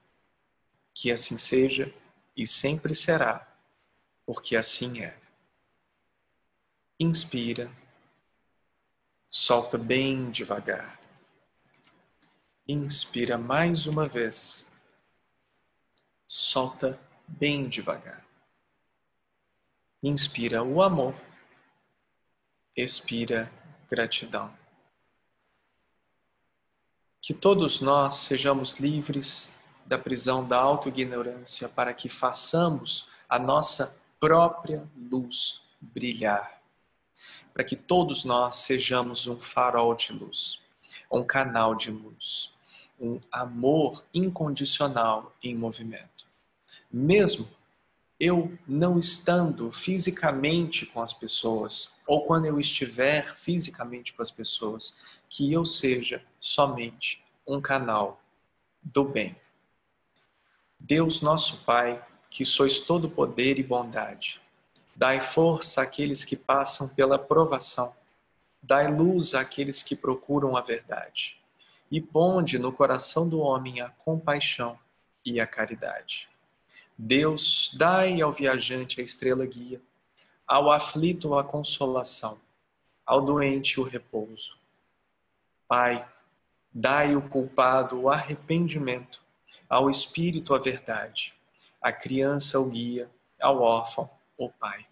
que 0.93 1.11
assim 1.11 1.37
seja 1.37 1.93
e 2.35 2.45
sempre 2.45 2.93
será, 2.93 3.47
porque 4.25 4.55
assim 4.55 5.01
é. 5.01 5.17
Inspira, 6.99 7.71
solta 9.29 9.77
bem 9.77 10.29
devagar. 10.29 10.99
Inspira 12.67 13.37
mais 13.37 13.87
uma 13.87 14.05
vez, 14.05 14.65
solta 16.27 16.99
bem 17.27 17.67
devagar. 17.67 18.25
Inspira 20.03 20.63
o 20.63 20.81
amor, 20.81 21.15
expira 22.75 23.51
gratidão. 23.89 24.53
Que 27.21 27.33
todos 27.33 27.81
nós 27.81 28.15
sejamos 28.15 28.79
livres 28.79 29.57
da 29.85 29.97
prisão 29.97 30.47
da 30.47 30.57
autoignorância 30.57 31.67
para 31.67 31.93
que 31.93 32.09
façamos 32.09 33.09
a 33.27 33.37
nossa 33.37 34.01
própria 34.19 34.87
luz 35.11 35.61
brilhar. 35.79 36.61
Para 37.53 37.63
que 37.63 37.75
todos 37.75 38.23
nós 38.23 38.57
sejamos 38.57 39.27
um 39.27 39.37
farol 39.37 39.93
de 39.93 40.13
luz, 40.13 40.59
um 41.11 41.23
canal 41.23 41.75
de 41.75 41.91
luz, 41.91 42.51
um 42.99 43.19
amor 43.31 44.05
incondicional 44.13 45.33
em 45.43 45.55
movimento. 45.55 46.27
Mesmo 46.89 47.49
eu 48.21 48.55
não 48.67 48.99
estando 48.99 49.71
fisicamente 49.71 50.85
com 50.85 51.01
as 51.01 51.11
pessoas, 51.11 51.95
ou 52.05 52.23
quando 52.23 52.45
eu 52.45 52.59
estiver 52.59 53.35
fisicamente 53.35 54.13
com 54.13 54.21
as 54.21 54.29
pessoas, 54.29 54.95
que 55.27 55.51
eu 55.51 55.65
seja 55.65 56.23
somente 56.39 57.25
um 57.47 57.59
canal 57.59 58.21
do 58.83 59.03
bem. 59.03 59.35
Deus 60.79 61.23
nosso 61.23 61.63
Pai, 61.65 62.05
que 62.29 62.45
sois 62.45 62.81
todo 62.81 63.09
poder 63.09 63.57
e 63.57 63.63
bondade, 63.63 64.39
dai 64.95 65.19
força 65.19 65.81
àqueles 65.81 66.23
que 66.23 66.35
passam 66.35 66.87
pela 66.89 67.17
provação, 67.17 67.95
dai 68.61 68.95
luz 68.95 69.33
àqueles 69.33 69.81
que 69.81 69.95
procuram 69.95 70.55
a 70.55 70.61
verdade, 70.61 71.39
e 71.89 71.99
ponde 71.99 72.59
no 72.59 72.71
coração 72.71 73.27
do 73.27 73.39
homem 73.39 73.81
a 73.81 73.89
compaixão 73.89 74.77
e 75.25 75.39
a 75.39 75.47
caridade. 75.47 76.30
Deus, 76.97 77.73
dai 77.75 78.21
ao 78.21 78.31
viajante 78.31 79.01
a 79.01 79.03
estrela 79.03 79.45
guia, 79.45 79.81
ao 80.47 80.71
aflito 80.71 81.35
a 81.35 81.43
consolação, 81.43 82.39
ao 83.05 83.21
doente 83.21 83.79
o 83.79 83.83
repouso. 83.83 84.57
Pai, 85.67 86.07
dai 86.73 87.13
ao 87.13 87.21
culpado 87.21 88.01
o 88.01 88.09
arrependimento, 88.09 89.21
ao 89.69 89.89
espírito 89.89 90.53
a 90.53 90.59
verdade, 90.59 91.33
à 91.81 91.91
criança 91.91 92.59
o 92.59 92.65
guia, 92.65 93.09
ao 93.41 93.61
órfão 93.61 94.09
o 94.37 94.49
pai. 94.49 94.85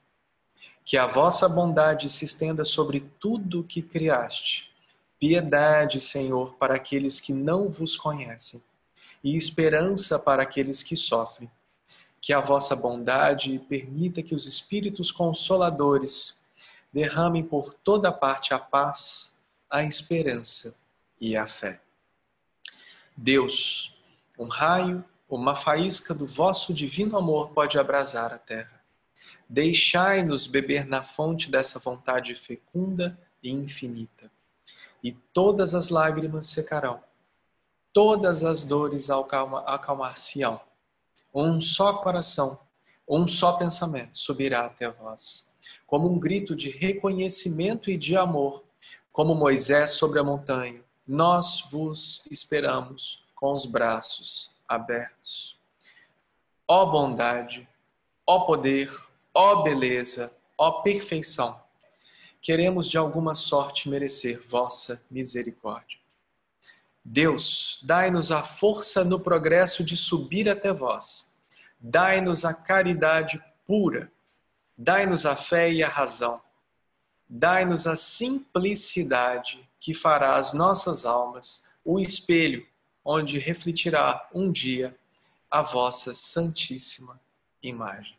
Que 0.86 0.98
a 0.98 1.06
vossa 1.06 1.48
bondade 1.48 2.10
se 2.10 2.26
estenda 2.26 2.66
sobre 2.66 3.02
tudo 3.20 3.60
o 3.60 3.64
que 3.64 3.82
criaste. 3.82 4.72
Piedade, 5.20 6.02
Senhor, 6.02 6.56
para 6.56 6.76
aqueles 6.76 7.20
que 7.20 7.34
não 7.34 7.70
vos 7.70 7.98
conhecem, 7.98 8.64
e 9.24 9.36
esperança 9.36 10.18
para 10.18 10.42
aqueles 10.44 10.82
que 10.82 10.96
sofrem. 10.96 11.52
Que 12.22 12.34
a 12.34 12.40
vossa 12.40 12.76
bondade 12.76 13.60
permita 13.70 14.22
que 14.22 14.36
os 14.36 14.46
espíritos 14.46 15.12
consoladores 15.12 16.46
derramem 16.92 17.44
por 17.44 17.74
toda 17.74 18.12
parte 18.12 18.54
a 18.54 18.60
paz, 18.60 19.42
a 19.70 19.84
esperança 19.84 20.76
e 21.20 21.38
a 21.38 21.46
fé. 21.46 21.82
Deus, 23.16 23.96
um 24.38 24.48
raio, 24.48 25.04
uma 25.30 25.56
faísca 25.56 26.14
do 26.14 26.26
vosso 26.26 26.74
divino 26.74 27.18
amor 27.18 27.50
pode 27.50 27.78
abrasar 27.78 28.34
a 28.34 28.38
terra. 28.38 28.82
Deixai-nos 29.48 30.48
beber 30.48 30.86
na 30.86 31.04
fonte 31.04 31.52
dessa 31.52 31.80
vontade 31.80 32.34
fecunda 32.36 33.20
e 33.44 33.52
infinita. 33.52 34.32
E 35.04 35.12
todas 35.12 35.74
as 35.76 35.90
lágrimas 35.90 36.48
secarão, 36.48 37.04
todas 37.94 38.44
as 38.44 38.64
dores 38.64 39.10
acalmar-se-ão. 39.10 40.62
Um 41.34 41.62
só 41.62 41.94
coração, 41.94 42.60
um 43.08 43.28
só 43.28 43.54
pensamento 43.54 44.18
subirá 44.18 44.66
até 44.66 44.90
vós, 44.90 45.54
como 45.86 46.12
um 46.12 46.20
grito 46.20 46.56
de 46.56 46.70
reconhecimento 46.70 47.92
e 47.92 47.98
de 47.98 48.16
amor, 48.16 48.64
como 49.12 49.36
Moisés 49.36 49.92
sobre 49.92 50.20
a 50.20 50.24
montanha. 50.24 50.84
Nós 51.08 51.68
vos 51.72 52.26
esperamos 52.32 53.24
com 53.36 53.54
os 53.54 53.66
braços 53.66 54.50
abertos. 54.68 55.58
Ó 56.68 56.86
bondade, 56.86 57.68
ó 58.26 58.42
poder, 58.42 58.92
ó 59.34 59.62
beleza, 59.62 60.32
ó 60.58 60.82
perfeição, 60.82 61.60
queremos 62.42 62.90
de 62.90 62.98
alguma 62.98 63.36
sorte 63.36 63.90
merecer 63.90 64.42
vossa 64.48 65.04
misericórdia. 65.10 65.99
Deus, 67.04 67.80
dai-nos 67.84 68.32
a 68.32 68.44
força 68.44 69.04
no 69.04 69.20
progresso 69.20 69.84
de 69.84 69.98
subir 69.98 70.50
até 70.50 70.72
vós. 70.72 71.32
Dai-nos 71.80 72.46
a 72.46 72.54
caridade 72.54 73.44
pura. 73.66 74.12
Dai-nos 74.78 75.26
a 75.26 75.36
fé 75.36 75.72
e 75.72 75.84
a 75.84 75.90
razão. 75.90 76.42
Dai-nos 77.28 77.88
a 77.88 77.96
simplicidade 77.96 79.68
que 79.80 79.94
fará 79.94 80.36
as 80.36 80.54
nossas 80.54 81.06
almas 81.06 81.70
o 81.84 82.00
espelho 82.00 82.68
onde 83.04 83.40
refletirá 83.40 84.30
um 84.34 84.52
dia 84.52 84.98
a 85.50 85.62
vossa 85.62 86.14
santíssima 86.14 87.20
imagem. 87.64 88.16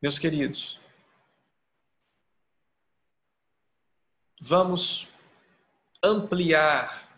Meus 0.00 0.18
queridos, 0.18 0.78
vamos 4.40 5.08
ampliar 6.04 7.08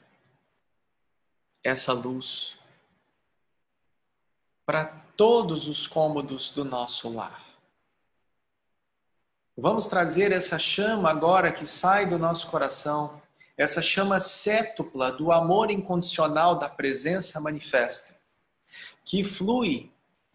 essa 1.63 1.93
luz 1.93 2.57
para 4.65 4.85
todos 5.17 5.67
os 5.67 5.87
cômodos 5.87 6.51
do 6.51 6.65
nosso 6.65 7.13
lar. 7.13 7.45
Vamos 9.57 9.89
trazer 9.89 10.31
essa 10.31 10.59
chama 10.59 11.11
agora 11.11 11.53
que 11.53 11.67
sai 11.67 12.07
do 12.07 12.19
nosso 12.19 12.47
coração 12.49 13.21
essa 13.57 13.81
chama 13.81 14.21
cétupla 14.21 15.11
do 15.11 15.33
amor 15.33 15.71
incondicional 15.71 16.59
da 16.59 16.69
presença 16.69 17.41
manifesta, 17.41 18.15
que 19.03 19.25
flui 19.25 19.91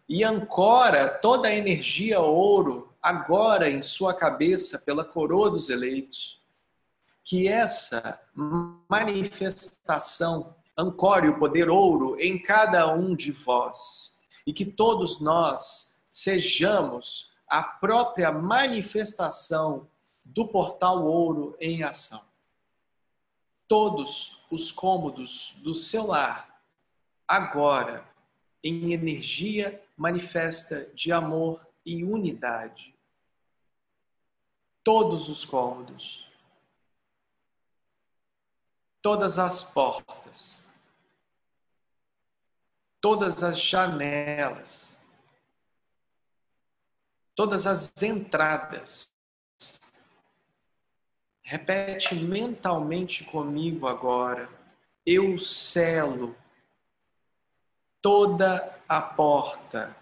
e 0.08 0.24
ancora 0.24 1.08
toda 1.08 1.46
a 1.46 1.54
energia 1.54 2.20
ouro 2.20 2.92
agora 3.00 3.70
em 3.70 3.80
sua 3.80 4.12
cabeça 4.12 4.78
pela 4.80 5.04
coroa 5.04 5.50
dos 5.50 5.70
eleitos. 5.70 6.41
Que 7.24 7.48
essa 7.48 8.20
manifestação 8.88 10.54
ancore 10.76 11.28
o 11.28 11.38
poder 11.38 11.68
ouro 11.68 12.18
em 12.20 12.40
cada 12.40 12.92
um 12.92 13.14
de 13.14 13.30
vós 13.30 14.16
e 14.46 14.52
que 14.52 14.64
todos 14.64 15.20
nós 15.20 16.02
sejamos 16.10 17.32
a 17.48 17.62
própria 17.62 18.32
manifestação 18.32 19.88
do 20.24 20.48
portal 20.48 21.04
ouro 21.04 21.56
em 21.60 21.82
ação 21.82 22.32
todos 23.72 24.44
os 24.50 24.70
cômodos 24.70 25.56
do 25.62 25.74
seu 25.74 26.08
lar, 26.08 26.62
agora, 27.26 28.06
em 28.62 28.92
energia 28.92 29.82
manifesta 29.96 30.90
de 30.94 31.10
amor 31.10 31.66
e 31.82 32.04
unidade. 32.04 32.94
Todos 34.84 35.30
os 35.30 35.46
cômodos, 35.46 36.30
todas 39.02 39.38
as 39.38 39.72
portas, 39.72 40.62
todas 43.00 43.42
as 43.42 43.60
janelas, 43.60 44.96
todas 47.34 47.66
as 47.66 47.92
entradas. 48.00 49.10
Repete 51.42 52.14
mentalmente 52.14 53.24
comigo 53.24 53.88
agora. 53.88 54.48
Eu 55.04 55.36
selo 55.38 56.36
toda 58.00 58.80
a 58.88 59.02
porta 59.02 59.96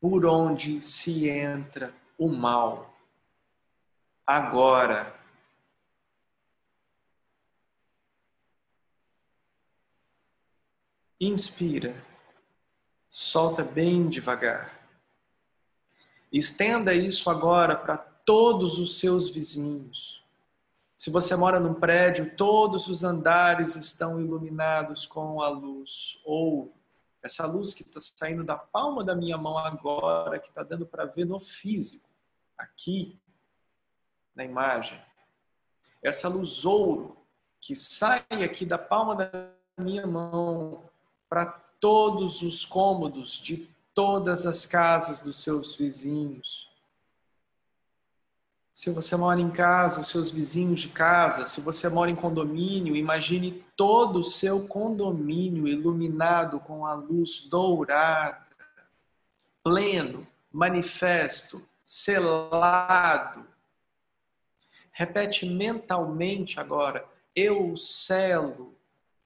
por 0.00 0.26
onde 0.26 0.82
se 0.82 1.30
entra 1.30 1.94
o 2.18 2.28
mal. 2.28 2.92
Agora. 4.26 5.23
Inspira, 11.24 12.04
solta 13.08 13.64
bem 13.64 14.10
devagar. 14.10 14.86
Estenda 16.30 16.92
isso 16.92 17.30
agora 17.30 17.74
para 17.74 17.96
todos 17.96 18.78
os 18.78 18.98
seus 18.98 19.30
vizinhos. 19.30 20.22
Se 20.98 21.08
você 21.08 21.34
mora 21.34 21.58
num 21.58 21.72
prédio, 21.72 22.36
todos 22.36 22.88
os 22.88 23.02
andares 23.02 23.74
estão 23.74 24.20
iluminados 24.20 25.06
com 25.06 25.40
a 25.40 25.48
luz 25.48 26.20
ou 26.26 26.74
essa 27.22 27.46
luz 27.46 27.72
que 27.72 27.84
está 27.84 28.02
saindo 28.02 28.44
da 28.44 28.58
palma 28.58 29.02
da 29.02 29.16
minha 29.16 29.38
mão 29.38 29.56
agora, 29.56 30.38
que 30.38 30.48
está 30.48 30.62
dando 30.62 30.84
para 30.84 31.06
ver 31.06 31.24
no 31.24 31.40
físico, 31.40 32.06
aqui 32.58 33.18
na 34.34 34.44
imagem. 34.44 35.00
Essa 36.02 36.28
luz 36.28 36.66
ouro 36.66 37.16
que 37.62 37.74
sai 37.74 38.26
aqui 38.44 38.66
da 38.66 38.76
palma 38.76 39.16
da 39.16 39.30
minha 39.78 40.06
mão 40.06 40.84
para 41.34 41.46
todos 41.80 42.42
os 42.42 42.64
cômodos 42.64 43.42
de 43.42 43.68
todas 43.92 44.46
as 44.46 44.66
casas 44.66 45.20
dos 45.20 45.42
seus 45.42 45.74
vizinhos. 45.74 46.70
Se 48.72 48.88
você 48.90 49.16
mora 49.16 49.40
em 49.40 49.50
casa, 49.50 50.00
os 50.00 50.06
seus 50.06 50.30
vizinhos 50.30 50.82
de 50.82 50.90
casa, 50.90 51.44
se 51.44 51.60
você 51.60 51.88
mora 51.88 52.08
em 52.08 52.14
condomínio, 52.14 52.94
imagine 52.94 53.64
todo 53.76 54.20
o 54.20 54.24
seu 54.24 54.68
condomínio 54.68 55.66
iluminado 55.66 56.60
com 56.60 56.86
a 56.86 56.94
luz 56.94 57.48
dourada, 57.48 58.46
pleno, 59.60 60.24
manifesto, 60.52 61.60
selado. 61.84 63.44
Repete 64.92 65.46
mentalmente 65.46 66.60
agora: 66.60 67.04
eu 67.34 67.76
selo 67.76 68.73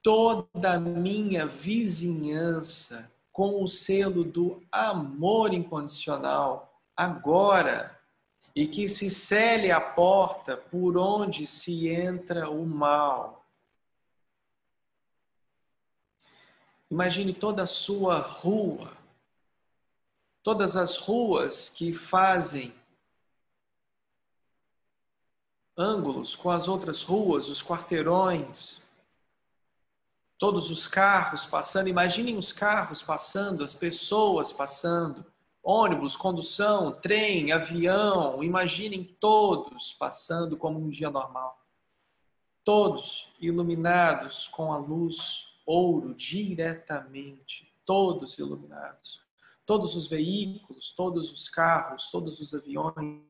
toda 0.03 0.73
a 0.73 0.81
minha 0.81 1.47
vizinhança 1.47 3.13
com 3.33 3.63
o 3.63 3.69
selo 3.69 4.25
do 4.25 4.63
amor 4.73 5.55
incondicional 5.55 6.81
agora 6.97 7.97
e 8.55 8.67
que 8.67 8.89
se 8.89 9.09
cele 9.11 9.71
a 9.71 9.81
porta 9.81 10.57
por 10.57 10.99
onde 10.99 11.47
se 11.47 11.89
entra 11.89 12.51
o 12.51 12.67
mal. 12.67 13.47
Imagine 16.91 17.33
toda 17.33 17.63
a 17.63 17.67
sua 17.67 18.19
rua, 18.19 18.97
todas 20.43 20.75
as 20.75 20.97
ruas 20.97 21.69
que 21.69 21.93
fazem 21.93 22.75
ângulos 25.77 26.35
com 26.35 26.51
as 26.51 26.67
outras 26.67 27.03
ruas, 27.03 27.49
os 27.49 27.63
quarteirões, 27.63 28.83
todos 30.39 30.71
os 30.71 30.87
carros 30.87 31.45
passando. 31.45 31.89
Imaginem 31.89 32.37
os 32.37 32.53
carros 32.53 33.03
passando, 33.03 33.65
as 33.65 33.75
pessoas 33.75 34.53
passando 34.53 35.27
ônibus, 35.63 36.17
condução, 36.17 36.93
trem, 36.93 37.53
avião, 37.53 38.43
imaginem 38.43 39.05
todos 39.05 39.93
passando 39.93 40.57
como 40.57 40.79
um 40.79 40.89
dia 40.89 41.11
normal. 41.11 41.59
Todos 42.65 43.35
iluminados 43.41 44.49
com 44.49 44.73
a 44.73 44.79
luz 44.79 45.49
ouro 45.67 46.15
diretamente, 46.15 47.71
todos 47.85 48.39
iluminados. 48.39 49.21
Todos 49.67 49.95
os 49.95 50.09
veículos, 50.09 50.95
todos 50.97 51.31
os 51.31 51.47
carros, 51.47 52.09
todos 52.11 52.41
os 52.41 52.55
aviões, 52.55 53.23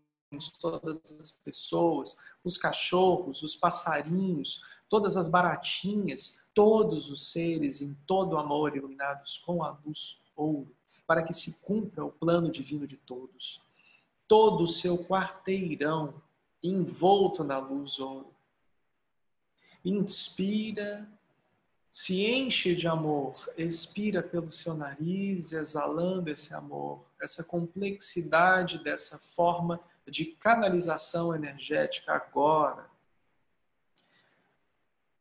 todas 0.61 1.01
as 1.21 1.33
pessoas, 1.33 2.16
os 2.44 2.57
cachorros, 2.57 3.42
os 3.42 3.57
passarinhos, 3.57 4.62
todas 4.88 5.16
as 5.16 5.29
baratinhas, 5.29 6.40
todos 6.59 7.09
os 7.09 7.31
seres 7.31 7.81
em 7.81 7.94
todo 8.05 8.37
amor 8.37 8.77
iluminados 8.77 9.38
com 9.38 9.62
a 9.62 9.79
luz 9.87 10.21
ouro 10.35 10.75
para 11.07 11.23
que 11.23 11.33
se 11.33 11.61
cumpra 11.62 12.05
o 12.05 12.11
plano 12.11 12.51
divino 12.51 12.85
de 12.85 12.97
todos. 12.97 13.62
Todo 14.27 14.64
o 14.64 14.68
seu 14.68 14.99
quarteirão 15.05 16.21
envolto 16.61 17.44
na 17.44 17.59
luz 17.59 18.01
ouro. 18.01 18.35
Inspira, 19.85 21.09
se 21.92 22.27
enche 22.27 22.75
de 22.75 22.88
amor, 22.88 23.49
expira 23.57 24.21
pelo 24.21 24.51
seu 24.51 24.75
nariz, 24.75 25.53
exalando 25.53 26.29
esse 26.29 26.53
amor, 26.55 27.05
essa 27.23 27.44
complexidade 27.44 28.83
dessa 28.83 29.16
forma 29.16 29.79
de 30.09 30.25
canalização 30.25 31.33
energética 31.33 32.14
agora. 32.14 32.88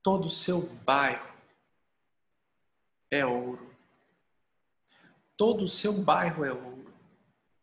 Todo 0.01 0.27
o 0.27 0.31
seu 0.31 0.61
bairro 0.61 1.33
é 3.11 3.25
ouro. 3.25 3.75
Todo 5.35 5.65
o 5.65 5.69
seu 5.69 5.93
bairro 5.93 6.43
é 6.43 6.51
ouro. 6.51 6.93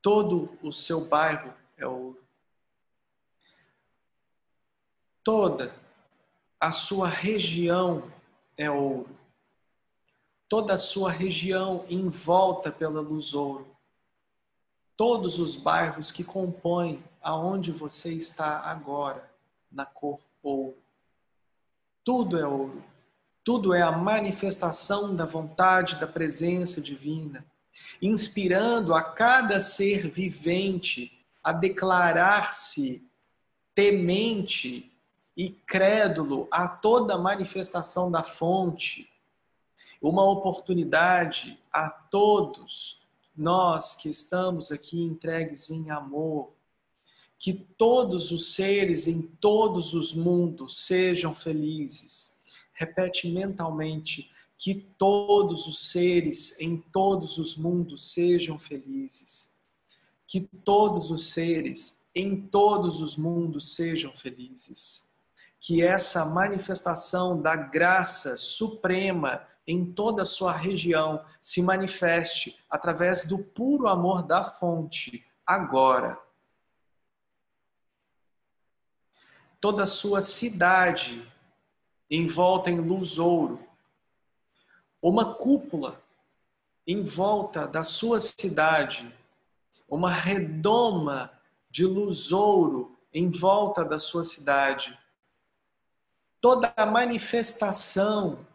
Todo 0.00 0.58
o 0.62 0.72
seu 0.72 1.06
bairro 1.06 1.54
é 1.76 1.86
ouro. 1.86 2.22
Toda 5.22 5.74
a 6.60 6.70
sua 6.70 7.08
região 7.08 8.12
é 8.56 8.70
ouro. 8.70 9.18
Toda 10.48 10.74
a 10.74 10.78
sua 10.78 11.10
região 11.10 11.84
envolta 11.88 12.70
pela 12.70 13.00
luz 13.00 13.32
ouro. 13.32 13.74
Todos 14.96 15.38
os 15.38 15.56
bairros 15.56 16.12
que 16.12 16.22
compõem 16.22 17.02
aonde 17.20 17.72
você 17.72 18.12
está 18.12 18.60
agora, 18.60 19.28
na 19.72 19.86
cor 19.86 20.20
ouro. 20.42 20.83
Tudo 22.04 22.38
é 22.38 22.46
ouro. 22.46 22.84
Tudo 23.42 23.74
é 23.74 23.82
a 23.82 23.92
manifestação 23.92 25.14
da 25.14 25.24
vontade, 25.24 25.96
da 25.96 26.06
presença 26.06 26.80
divina 26.80 27.44
inspirando 28.00 28.94
a 28.94 29.02
cada 29.02 29.60
ser 29.60 30.08
vivente 30.08 31.12
a 31.42 31.52
declarar-se 31.52 33.06
temente 33.74 34.92
e 35.36 35.50
crédulo 35.50 36.46
a 36.50 36.68
toda 36.68 37.18
manifestação 37.18 38.10
da 38.10 38.22
fonte, 38.22 39.10
uma 40.00 40.22
oportunidade 40.24 41.58
a 41.72 41.90
todos 41.90 43.00
nós 43.36 43.96
que 43.96 44.08
estamos 44.08 44.70
aqui 44.70 45.02
entregues 45.02 45.70
em 45.70 45.90
amor, 45.90 46.53
que 47.44 47.52
todos 47.52 48.30
os 48.30 48.54
seres 48.54 49.06
em 49.06 49.20
todos 49.20 49.92
os 49.92 50.14
mundos 50.14 50.86
sejam 50.86 51.34
felizes. 51.34 52.40
Repete 52.72 53.30
mentalmente: 53.30 54.32
que 54.56 54.74
todos 54.74 55.66
os 55.66 55.90
seres 55.90 56.58
em 56.58 56.78
todos 56.78 57.36
os 57.36 57.54
mundos 57.54 58.14
sejam 58.14 58.58
felizes. 58.58 59.54
Que 60.26 60.40
todos 60.40 61.10
os 61.10 61.34
seres 61.34 62.02
em 62.14 62.40
todos 62.40 63.02
os 63.02 63.14
mundos 63.14 63.74
sejam 63.74 64.12
felizes. 64.12 65.12
Que 65.60 65.82
essa 65.82 66.24
manifestação 66.24 67.42
da 67.42 67.54
graça 67.54 68.38
suprema 68.38 69.46
em 69.66 69.92
toda 69.92 70.22
a 70.22 70.26
sua 70.26 70.52
região 70.56 71.22
se 71.42 71.60
manifeste 71.60 72.58
através 72.70 73.28
do 73.28 73.36
puro 73.36 73.86
amor 73.86 74.22
da 74.22 74.44
fonte, 74.44 75.26
agora. 75.46 76.23
Toda 79.64 79.84
a 79.84 79.86
sua 79.86 80.20
cidade 80.20 81.26
envolta 82.10 82.70
em 82.70 82.80
luz 82.80 83.18
ouro 83.18 83.66
uma 85.00 85.36
cúpula 85.36 86.02
em 86.86 87.02
volta 87.02 87.66
da 87.66 87.82
sua 87.82 88.20
cidade, 88.20 89.10
uma 89.88 90.12
redoma 90.12 91.32
de 91.70 91.86
luz 91.86 92.30
ouro 92.30 92.94
em 93.10 93.30
volta 93.30 93.82
da 93.82 93.98
sua 93.98 94.22
cidade. 94.22 94.98
Toda 96.42 96.70
a 96.76 96.84
manifestação 96.84 98.46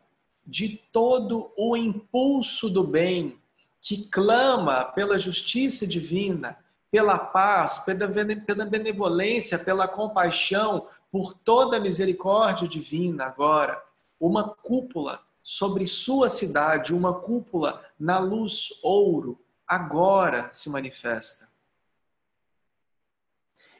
de 0.45 0.77
todo 0.91 1.51
o 1.57 1.75
impulso 1.75 2.69
do 2.69 2.83
bem 2.83 3.41
que 3.81 4.05
clama 4.05 4.85
pela 4.85 5.17
justiça 5.17 5.87
divina, 5.87 6.63
pela 6.91 7.17
paz, 7.17 7.79
pela 7.79 8.65
benevolência, 8.65 9.57
pela 9.57 9.87
compaixão, 9.87 10.87
por 11.11 11.33
toda 11.33 11.77
a 11.77 11.79
misericórdia 11.79 12.67
divina 12.67 13.25
agora 13.25 13.83
uma 14.19 14.49
cúpula 14.49 15.23
sobre 15.41 15.87
sua 15.87 16.29
cidade, 16.29 16.93
uma 16.93 17.13
cúpula 17.13 17.83
na 17.99 18.19
luz 18.19 18.69
ouro, 18.83 19.39
agora 19.67 20.49
se 20.51 20.69
manifesta. 20.69 21.49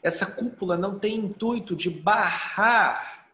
Essa 0.01 0.25
cúpula 0.35 0.77
não 0.77 0.97
tem 0.97 1.17
intuito 1.17 1.75
de 1.75 1.89
barrar 1.89 3.27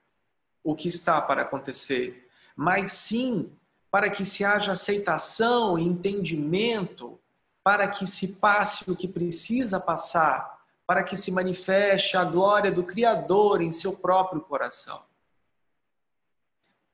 o 0.64 0.76
que 0.76 0.88
está 0.88 1.22
para 1.22 1.44
acontecer, 1.44 2.28
mas 2.56 2.94
sim 2.94 3.52
para 3.92 4.10
que 4.10 4.26
se 4.26 4.44
haja 4.44 4.74
aceitação 4.74 5.78
e 5.78 5.84
entendimento, 5.84 7.20
para 7.64 7.88
que 7.88 8.06
se 8.06 8.40
passe 8.40 8.90
o 8.92 8.96
que 8.96 9.08
precisa 9.08 9.80
passar, 9.80 10.55
para 10.88 11.04
que 11.04 11.18
se 11.18 11.32
manifeste 11.32 12.16
a 12.16 12.24
glória 12.24 12.72
do 12.72 12.84
Criador 12.84 13.62
em 13.62 13.72
seu 13.72 13.98
próprio 13.98 14.42
coração. 14.42 15.04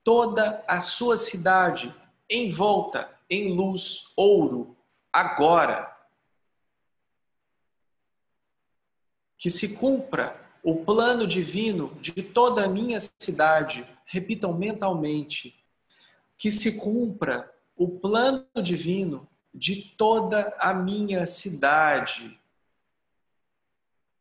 Toda 0.04 0.64
a 0.68 0.82
sua 0.82 1.18
cidade 1.18 1.94
envolta 2.30 3.10
em 3.30 3.54
luz 3.54 4.12
ouro, 4.16 4.76
agora. 5.12 5.96
Que 9.38 9.52
se 9.52 9.76
cumpra 9.76 10.40
o 10.64 10.84
plano 10.86 11.28
divino 11.28 11.96
de 12.00 12.24
toda 12.24 12.66
a 12.66 12.68
minha 12.68 13.00
cidade, 13.00 13.88
repitam 14.06 14.54
mentalmente, 14.54 15.56
que 16.38 16.52
se 16.52 16.80
cumpra 16.80 17.52
o 17.76 18.00
plano 18.00 18.46
divino 18.62 19.28
de 19.54 19.76
toda 19.98 20.56
a 20.60 20.74
minha 20.74 21.26
cidade, 21.26 22.40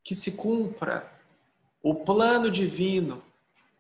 que 0.03 0.15
se 0.15 0.33
cumpra 0.33 1.11
o 1.83 1.95
plano 1.95 2.51
divino 2.51 3.23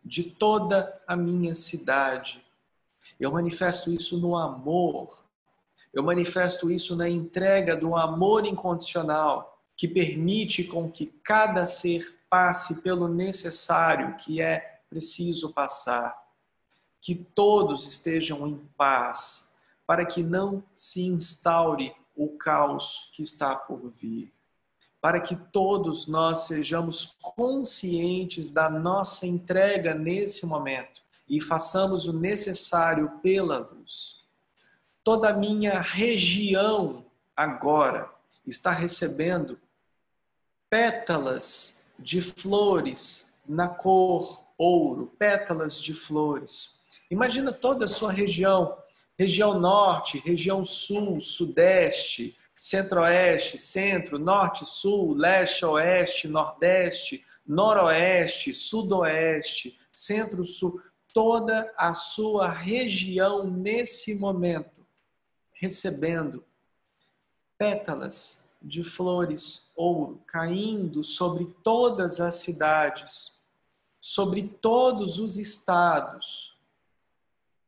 de 0.04 0.22
toda 0.22 1.00
a 1.06 1.16
minha 1.16 1.54
cidade. 1.54 2.44
Eu 3.18 3.32
manifesto 3.32 3.92
isso 3.92 4.18
no 4.18 4.36
amor, 4.36 5.22
eu 5.92 6.02
manifesto 6.02 6.70
isso 6.70 6.96
na 6.96 7.08
entrega 7.08 7.76
do 7.76 7.96
amor 7.96 8.46
incondicional 8.46 9.58
que 9.76 9.88
permite 9.88 10.64
com 10.64 10.90
que 10.90 11.06
cada 11.22 11.66
ser 11.66 12.20
passe 12.28 12.82
pelo 12.82 13.08
necessário 13.08 14.16
que 14.16 14.40
é 14.40 14.80
preciso 14.88 15.52
passar. 15.52 16.16
Que 17.00 17.14
todos 17.14 17.86
estejam 17.86 18.46
em 18.46 18.56
paz, 18.76 19.58
para 19.86 20.04
que 20.04 20.22
não 20.22 20.62
se 20.74 21.02
instaure 21.02 21.94
o 22.14 22.36
caos 22.36 23.10
que 23.12 23.22
está 23.22 23.56
por 23.56 23.90
vir. 23.90 24.32
Para 25.00 25.20
que 25.20 25.34
todos 25.34 26.06
nós 26.06 26.40
sejamos 26.46 27.16
conscientes 27.22 28.50
da 28.50 28.68
nossa 28.68 29.26
entrega 29.26 29.94
nesse 29.94 30.44
momento 30.44 31.00
e 31.28 31.40
façamos 31.40 32.06
o 32.06 32.12
necessário 32.12 33.10
pela 33.22 33.58
luz. 33.58 34.20
Toda 35.02 35.30
a 35.30 35.32
minha 35.32 35.80
região 35.80 37.06
agora 37.34 38.10
está 38.46 38.70
recebendo 38.72 39.58
pétalas 40.68 41.86
de 41.98 42.20
flores 42.20 43.34
na 43.48 43.68
cor 43.68 44.44
ouro, 44.58 45.06
pétalas 45.18 45.80
de 45.80 45.94
flores. 45.94 46.78
Imagina 47.10 47.50
toda 47.52 47.86
a 47.86 47.88
sua 47.88 48.12
região, 48.12 48.76
região 49.18 49.58
norte, 49.58 50.18
região 50.18 50.64
sul, 50.64 51.20
sudeste, 51.20 52.36
centro-oeste, 52.60 53.58
centro, 53.58 54.18
norte, 54.18 54.66
sul, 54.66 55.14
leste, 55.14 55.64
oeste, 55.64 56.28
nordeste, 56.28 57.24
noroeste, 57.46 58.52
sudoeste, 58.52 59.80
centro-sul, 59.90 60.78
toda 61.14 61.72
a 61.74 61.94
sua 61.94 62.50
região 62.50 63.44
nesse 63.44 64.14
momento 64.14 64.86
recebendo 65.54 66.44
pétalas 67.56 68.50
de 68.60 68.84
flores 68.84 69.70
ouro 69.74 70.22
caindo 70.26 71.02
sobre 71.02 71.46
todas 71.64 72.20
as 72.20 72.36
cidades, 72.36 73.38
sobre 73.98 74.42
todos 74.42 75.18
os 75.18 75.38
estados, 75.38 76.54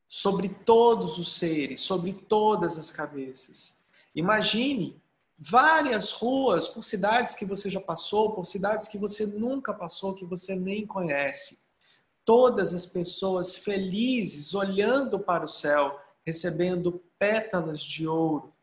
sobre 0.07 0.49
todos 0.49 1.17
os 1.17 1.33
seres, 1.33 1.81
sobre 1.81 2.13
todas 2.13 2.77
as 2.77 2.91
cabeças. 2.91 3.82
Imagine 4.15 5.01
várias 5.37 6.11
ruas 6.11 6.67
por 6.67 6.83
cidades 6.83 7.35
que 7.35 7.45
você 7.45 7.69
já 7.69 7.81
passou, 7.81 8.31
por 8.31 8.45
cidades 8.45 8.87
que 8.87 8.97
você 8.97 9.25
nunca 9.25 9.73
passou, 9.73 10.13
que 10.13 10.25
você 10.25 10.55
nem 10.55 10.85
conhece. 10.85 11.61
Todas 12.23 12.73
as 12.73 12.85
pessoas 12.85 13.57
felizes 13.57 14.53
olhando 14.53 15.19
para 15.19 15.43
o 15.43 15.49
céu, 15.49 15.99
recebendo 16.25 17.03
pétalas 17.19 17.81
de 17.81 18.07
ouro 18.07 18.53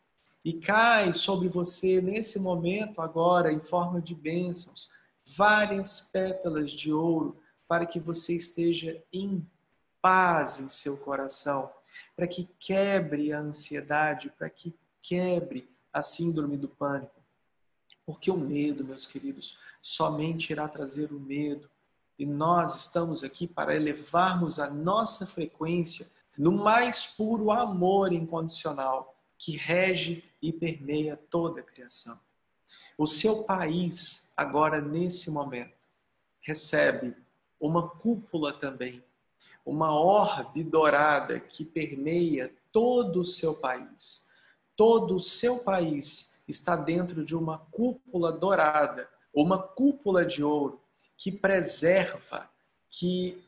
e 0.45 0.55
cai 0.55 1.13
sobre 1.13 1.49
você 1.49 2.01
nesse 2.01 2.39
momento 2.39 3.03
agora 3.03 3.53
em 3.53 3.61
forma 3.61 4.01
de 4.01 4.15
bênçãos 4.15 4.89
várias 5.37 6.01
pétalas 6.01 6.73
de 6.73 6.93
ouro 6.93 7.41
para 7.69 7.87
que 7.87 8.01
você 8.01 8.35
esteja 8.35 9.03
em 9.13 9.47
paz 10.03 10.59
em 10.59 10.69
seu 10.69 10.97
coração, 10.99 11.71
para 12.17 12.27
que 12.27 12.49
quebre 12.59 13.33
a 13.33 13.41
ansiedade, 13.41 14.33
para 14.37 14.49
que 14.49 14.75
quebre 15.03 15.69
a 15.93 16.03
síndrome 16.03 16.57
do 16.57 16.69
pânico. 16.69 17.21
Porque 18.05 18.31
o 18.31 18.37
medo, 18.37 18.85
meus 18.85 19.07
queridos, 19.07 19.59
somente 19.83 20.51
irá 20.51 20.69
trazer 20.69 21.13
o 21.13 21.21
medo. 21.21 21.69
E 22.19 22.27
nós 22.27 22.77
estamos 22.77 23.25
aqui 23.25 23.47
para 23.47 23.75
elevarmos 23.75 24.59
a 24.59 24.69
nossa 24.69 25.27
frequência 25.27 26.11
no 26.37 26.53
mais 26.53 27.07
puro 27.07 27.51
amor 27.51 28.13
incondicional 28.13 29.17
que 29.37 29.57
rege 29.57 30.25
e 30.41 30.53
permeia 30.53 31.17
toda 31.17 31.61
a 31.61 31.65
criação. 31.65 32.19
O 32.97 33.07
seu 33.07 33.45
país, 33.45 34.31
agora 34.37 34.81
nesse 34.81 35.31
momento, 35.31 35.89
recebe 36.41 37.17
uma 37.59 37.89
cúpula 37.89 38.53
também, 38.53 39.03
uma 39.65 39.95
orbe 39.95 40.63
dourada 40.63 41.39
que 41.39 41.65
permeia 41.65 42.55
todo 42.73 43.21
o 43.21 43.27
seu 43.27 43.55
país. 43.55 44.30
Todo 44.81 45.17
o 45.17 45.21
seu 45.21 45.59
país 45.59 46.41
está 46.49 46.75
dentro 46.75 47.23
de 47.23 47.37
uma 47.37 47.59
cúpula 47.71 48.33
dourada, 48.33 49.07
uma 49.31 49.59
cúpula 49.59 50.25
de 50.25 50.43
ouro 50.43 50.81
que 51.19 51.31
preserva, 51.31 52.49
que 52.89 53.45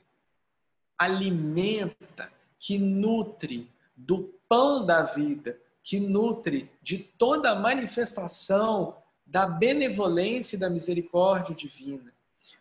alimenta, 0.98 2.30
que 2.58 2.76
nutre 2.76 3.66
do 3.96 4.34
pão 4.46 4.84
da 4.84 5.04
vida, 5.04 5.58
que 5.82 5.98
nutre 5.98 6.70
de 6.82 6.98
toda 6.98 7.52
a 7.52 7.58
manifestação 7.58 8.98
da 9.24 9.46
benevolência 9.46 10.56
e 10.56 10.60
da 10.60 10.68
misericórdia 10.68 11.54
divina. 11.54 12.12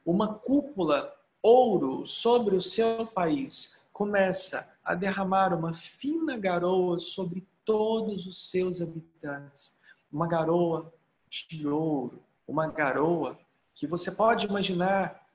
Uma 0.06 0.34
cúpula 0.34 1.14
ouro 1.44 2.08
sobre 2.08 2.56
o 2.56 2.62
seu 2.62 3.06
país 3.06 3.76
começa 3.92 4.78
a 4.82 4.96
derramar 4.96 5.54
uma 5.54 5.74
fina 5.74 6.38
garoa 6.38 7.02
sobre 7.02 7.46
todos 7.66 8.28
os 8.28 8.50
seus 8.50 8.82
habitantes. 8.82 9.80
Uma 10.12 10.28
garoa 10.28 10.94
de 11.30 11.68
ouro, 11.68 12.22
uma 12.48 12.68
garoa 12.68 13.38
que 13.74 13.88
você 13.88 14.12
pode 14.12 14.46
imaginar 14.46 15.28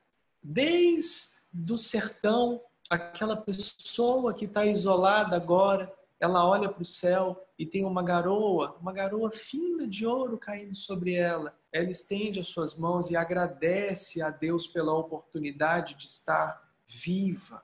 desde 0.42 1.72
o 1.72 1.78
sertão, 1.78 2.60
aquela 2.88 3.36
pessoa 3.36 4.32
que 4.34 4.44
está 4.44 4.64
isolada 4.64 5.34
agora, 5.34 5.92
ela 6.20 6.46
olha 6.46 6.68
para 6.68 6.82
o 6.82 6.84
céu 6.84 7.44
e 7.58 7.66
tem 7.66 7.84
uma 7.84 8.02
garoa, 8.02 8.76
uma 8.80 8.92
garoa 8.92 9.30
fina 9.30 9.86
de 9.86 10.06
ouro 10.06 10.38
caindo 10.38 10.74
sobre 10.74 11.14
ela. 11.14 11.58
Ela 11.72 11.90
estende 11.90 12.40
as 12.40 12.48
suas 12.48 12.74
mãos 12.74 13.10
e 13.10 13.16
agradece 13.16 14.22
a 14.22 14.30
Deus 14.30 14.66
pela 14.66 14.94
oportunidade 14.94 15.94
de 15.94 16.06
estar 16.06 16.70
viva. 16.86 17.62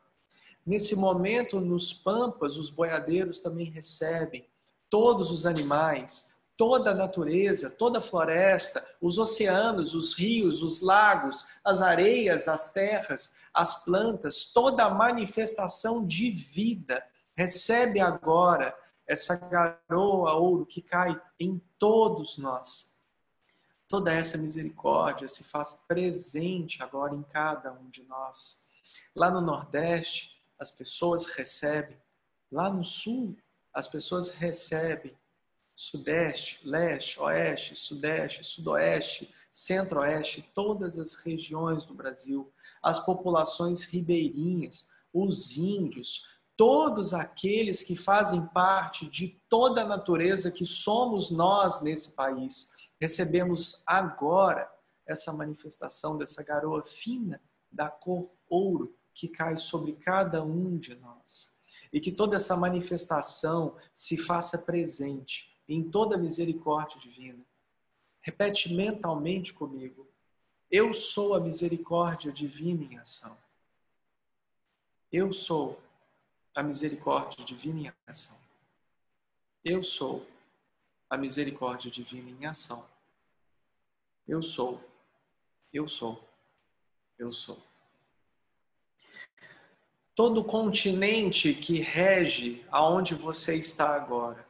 Nesse 0.64 0.94
momento, 0.94 1.60
nos 1.60 1.92
pampas, 1.92 2.56
os 2.56 2.70
boiadeiros 2.70 3.40
também 3.40 3.66
recebem 3.66 4.46
todos 4.92 5.30
os 5.30 5.46
animais, 5.46 6.36
toda 6.54 6.90
a 6.90 6.94
natureza, 6.94 7.70
toda 7.70 7.96
a 7.96 8.02
floresta, 8.02 8.86
os 9.00 9.16
oceanos, 9.16 9.94
os 9.94 10.12
rios, 10.12 10.62
os 10.62 10.82
lagos, 10.82 11.48
as 11.64 11.80
areias, 11.80 12.46
as 12.46 12.74
terras, 12.74 13.34
as 13.54 13.86
plantas, 13.86 14.52
toda 14.52 14.84
a 14.84 14.90
manifestação 14.90 16.06
de 16.06 16.30
vida 16.30 17.02
recebe 17.34 18.00
agora 18.00 18.76
essa 19.06 19.34
garoa 19.36 20.34
ouro 20.34 20.66
que 20.66 20.82
cai 20.82 21.18
em 21.40 21.58
todos 21.78 22.36
nós. 22.36 23.00
Toda 23.88 24.12
essa 24.12 24.36
misericórdia 24.36 25.26
se 25.26 25.44
faz 25.44 25.72
presente 25.88 26.82
agora 26.82 27.14
em 27.14 27.22
cada 27.22 27.72
um 27.72 27.88
de 27.88 28.04
nós. 28.04 28.66
Lá 29.16 29.30
no 29.30 29.40
Nordeste, 29.40 30.38
as 30.58 30.70
pessoas 30.70 31.24
recebem. 31.24 31.96
Lá 32.50 32.68
no 32.68 32.84
Sul, 32.84 33.34
as 33.72 33.88
pessoas 33.88 34.30
recebem. 34.30 35.16
Sudeste, 35.74 36.60
Leste, 36.64 37.18
Oeste, 37.18 37.74
Sudeste, 37.74 38.44
Sudoeste, 38.44 39.34
Centro-Oeste, 39.50 40.50
todas 40.54 40.98
as 40.98 41.14
regiões 41.14 41.84
do 41.84 41.94
Brasil, 41.94 42.52
as 42.82 43.04
populações 43.04 43.82
ribeirinhas, 43.82 44.88
os 45.12 45.56
índios, 45.56 46.26
todos 46.56 47.12
aqueles 47.12 47.82
que 47.82 47.96
fazem 47.96 48.46
parte 48.48 49.08
de 49.08 49.40
toda 49.48 49.82
a 49.82 49.86
natureza 49.86 50.50
que 50.50 50.66
somos 50.66 51.30
nós 51.30 51.82
nesse 51.82 52.14
país. 52.14 52.76
Recebemos 53.00 53.82
agora 53.86 54.70
essa 55.06 55.32
manifestação 55.32 56.16
dessa 56.16 56.42
garoa 56.42 56.82
fina 56.84 57.40
da 57.70 57.88
cor 57.88 58.30
ouro 58.48 58.96
que 59.14 59.28
cai 59.28 59.56
sobre 59.56 59.94
cada 59.94 60.42
um 60.42 60.78
de 60.78 60.94
nós. 60.94 61.51
E 61.92 62.00
que 62.00 62.10
toda 62.10 62.36
essa 62.36 62.56
manifestação 62.56 63.76
se 63.92 64.16
faça 64.16 64.58
presente 64.58 65.52
em 65.68 65.90
toda 65.90 66.16
a 66.16 66.18
misericórdia 66.18 66.98
divina. 67.00 67.44
Repete 68.20 68.72
mentalmente 68.72 69.52
comigo. 69.52 70.08
Eu 70.70 70.94
sou 70.94 71.34
a 71.34 71.40
misericórdia 71.40 72.32
divina 72.32 72.84
em 72.84 72.98
ação. 72.98 73.36
Eu 75.10 75.32
sou 75.32 75.78
a 76.54 76.62
misericórdia 76.62 77.44
divina 77.44 77.80
em 77.80 77.92
ação. 78.06 78.38
Eu 79.64 79.84
sou 79.84 80.26
a 81.10 81.16
misericórdia 81.16 81.90
divina 81.90 82.30
em 82.30 82.46
ação. 82.46 82.86
Eu 84.26 84.42
sou, 84.42 84.82
eu 85.72 85.86
sou, 85.88 86.26
eu 87.18 87.32
sou. 87.32 87.71
Todo 90.14 90.44
continente 90.44 91.54
que 91.54 91.80
rege 91.80 92.64
aonde 92.70 93.14
você 93.14 93.56
está 93.56 93.94
agora, 93.94 94.46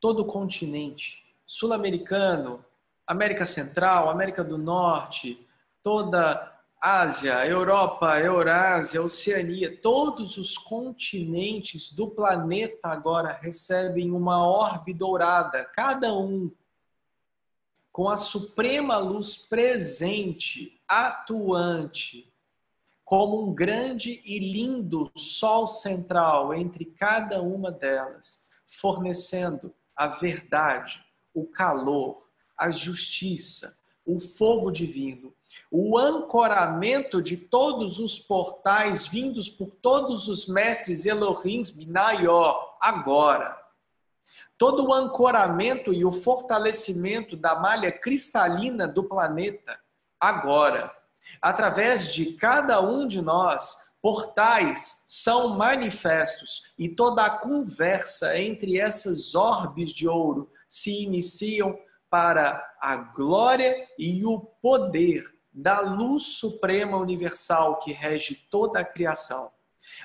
todo 0.00 0.24
continente, 0.24 1.22
sul-americano, 1.44 2.64
América 3.06 3.44
Central, 3.44 4.08
América 4.08 4.44
do 4.44 4.56
Norte, 4.56 5.44
toda 5.82 6.52
Ásia, 6.80 7.46
Europa, 7.46 8.18
Eurásia, 8.20 9.02
Oceania, 9.02 9.76
todos 9.80 10.36
os 10.36 10.56
continentes 10.56 11.92
do 11.92 12.08
planeta 12.08 12.88
agora 12.88 13.38
recebem 13.40 14.10
uma 14.10 14.44
orbe 14.46 14.92
dourada, 14.92 15.64
cada 15.64 16.12
um 16.12 16.50
com 17.92 18.08
a 18.08 18.16
suprema 18.16 18.96
luz 18.96 19.36
presente, 19.36 20.80
atuante, 20.88 22.31
como 23.12 23.42
um 23.42 23.54
grande 23.54 24.22
e 24.24 24.38
lindo 24.38 25.12
sol 25.14 25.66
central 25.66 26.54
entre 26.54 26.86
cada 26.86 27.42
uma 27.42 27.70
delas, 27.70 28.42
fornecendo 28.66 29.70
a 29.94 30.06
verdade, 30.06 30.98
o 31.34 31.44
calor, 31.44 32.26
a 32.56 32.70
justiça, 32.70 33.82
o 34.06 34.18
fogo 34.18 34.70
divino, 34.70 35.30
o 35.70 35.98
ancoramento 35.98 37.20
de 37.20 37.36
todos 37.36 37.98
os 37.98 38.18
portais 38.18 39.06
vindos 39.06 39.50
por 39.50 39.70
todos 39.82 40.26
os 40.26 40.48
mestres 40.48 41.04
Elohims 41.04 41.70
Binayó, 41.70 42.78
agora. 42.80 43.54
Todo 44.56 44.86
o 44.86 44.94
ancoramento 44.94 45.92
e 45.92 46.02
o 46.02 46.12
fortalecimento 46.12 47.36
da 47.36 47.60
malha 47.60 47.92
cristalina 47.92 48.88
do 48.88 49.04
planeta, 49.04 49.78
agora. 50.18 51.01
Através 51.40 52.12
de 52.12 52.32
cada 52.32 52.80
um 52.80 53.06
de 53.06 53.20
nós, 53.20 53.90
portais 54.00 55.04
são 55.06 55.56
manifestos 55.56 56.72
e 56.78 56.88
toda 56.88 57.24
a 57.24 57.38
conversa 57.38 58.38
entre 58.38 58.78
essas 58.78 59.34
orbes 59.34 59.90
de 59.90 60.08
ouro 60.08 60.50
se 60.68 61.04
iniciam 61.04 61.78
para 62.10 62.62
a 62.80 62.96
glória 62.96 63.86
e 63.98 64.24
o 64.24 64.40
poder 64.40 65.24
da 65.52 65.80
luz 65.80 66.24
suprema 66.24 66.96
universal 66.96 67.78
que 67.78 67.92
rege 67.92 68.46
toda 68.50 68.80
a 68.80 68.84
criação. 68.84 69.52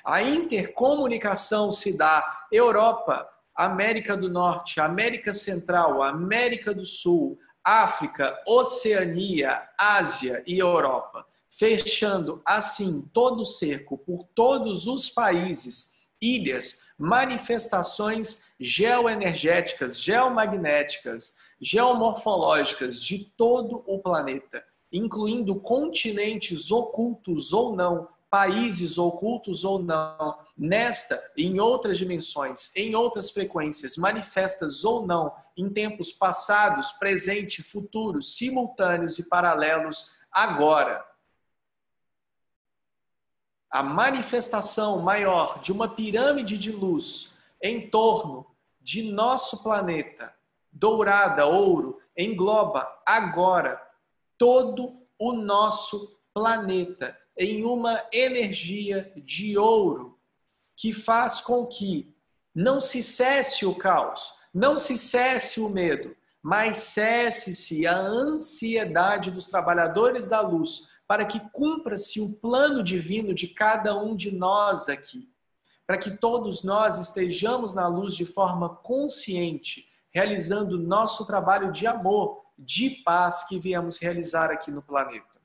A 0.04 0.22
intercomunicação 0.22 1.72
se 1.72 1.96
dá 1.96 2.46
Europa, 2.52 3.28
América 3.54 4.16
do 4.16 4.30
Norte, 4.30 4.80
América 4.80 5.32
Central, 5.32 6.02
América 6.02 6.72
do 6.72 6.86
Sul, 6.86 7.38
África, 7.64 8.38
Oceania, 8.46 9.68
Ásia 9.78 10.42
e 10.46 10.58
Europa, 10.58 11.26
fechando 11.50 12.40
assim 12.44 13.02
todo 13.12 13.42
o 13.42 13.46
cerco 13.46 13.98
por 13.98 14.24
todos 14.34 14.86
os 14.86 15.10
países, 15.10 15.92
ilhas, 16.20 16.82
manifestações 16.98 18.52
geoenergéticas, 18.58 20.00
geomagnéticas, 20.00 21.38
geomorfológicas 21.60 23.02
de 23.02 23.24
todo 23.36 23.82
o 23.86 23.98
planeta 23.98 24.64
incluindo 24.92 25.54
continentes 25.56 26.70
ocultos 26.70 27.52
ou 27.52 27.76
não, 27.76 28.08
países 28.30 28.98
ocultos 28.98 29.64
ou 29.64 29.82
não, 29.82 30.36
nesta 30.56 31.18
e 31.36 31.46
em 31.46 31.60
outras 31.60 31.96
dimensões, 31.96 32.70
em 32.76 32.94
outras 32.94 33.30
frequências, 33.30 33.96
manifestas 33.96 34.84
ou 34.84 35.06
não, 35.06 35.32
em 35.58 35.68
tempos 35.68 36.12
passados, 36.12 36.92
presente, 36.92 37.62
futuros, 37.62 38.36
simultâneos 38.36 39.18
e 39.18 39.28
paralelos, 39.28 40.16
agora. 40.30 41.04
A 43.68 43.82
manifestação 43.82 45.02
maior 45.02 45.60
de 45.60 45.72
uma 45.72 45.88
pirâmide 45.88 46.56
de 46.56 46.70
luz 46.70 47.34
em 47.60 47.90
torno 47.90 48.46
de 48.80 49.10
nosso 49.12 49.62
planeta, 49.62 50.32
dourada, 50.72 51.44
ouro, 51.44 52.00
engloba 52.16 52.88
agora 53.04 53.82
todo 54.38 55.06
o 55.18 55.32
nosso 55.32 56.20
planeta 56.32 57.18
em 57.36 57.64
uma 57.64 58.06
energia 58.12 59.12
de 59.16 59.58
ouro 59.58 60.18
que 60.76 60.92
faz 60.92 61.40
com 61.40 61.66
que 61.66 62.16
não 62.54 62.80
se 62.80 63.02
cesse 63.02 63.66
o 63.66 63.74
caos, 63.74 64.37
não 64.52 64.78
se 64.78 64.96
cesse 64.98 65.60
o 65.60 65.68
medo, 65.68 66.16
mas 66.42 66.78
cesse-se 66.78 67.86
a 67.86 67.98
ansiedade 67.98 69.30
dos 69.30 69.48
trabalhadores 69.48 70.28
da 70.28 70.40
luz 70.40 70.88
para 71.06 71.24
que 71.24 71.40
cumpra-se 71.50 72.20
o 72.20 72.34
plano 72.34 72.82
divino 72.82 73.34
de 73.34 73.48
cada 73.48 73.96
um 73.96 74.14
de 74.14 74.30
nós 74.30 74.90
aqui, 74.90 75.28
para 75.86 75.96
que 75.96 76.18
todos 76.18 76.62
nós 76.62 76.98
estejamos 76.98 77.74
na 77.74 77.88
luz 77.88 78.14
de 78.14 78.26
forma 78.26 78.68
consciente, 78.76 79.88
realizando 80.12 80.78
nosso 80.78 81.26
trabalho 81.26 81.72
de 81.72 81.86
amor 81.86 82.44
de 82.58 82.90
paz 83.04 83.46
que 83.48 83.58
viemos 83.58 83.98
realizar 83.98 84.50
aqui 84.50 84.70
no 84.70 84.82
planeta. 84.82 85.38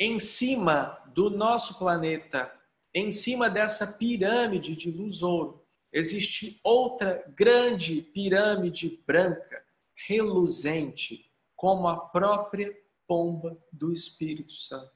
Em 0.00 0.18
cima 0.18 0.98
do 1.14 1.30
nosso 1.30 1.78
planeta, 1.78 2.52
em 2.92 3.12
cima 3.12 3.48
dessa 3.48 3.86
pirâmide 3.86 4.74
de 4.74 4.90
luz 4.90 5.22
ouro, 5.22 5.61
existe 5.92 6.60
outra 6.64 7.24
grande 7.36 8.02
pirâmide 8.02 9.02
branca, 9.06 9.64
reluzente, 10.08 11.30
como 11.54 11.86
a 11.86 11.96
própria 11.96 12.76
pomba 13.06 13.56
do 13.70 13.92
Espírito 13.92 14.54
Santo. 14.54 14.90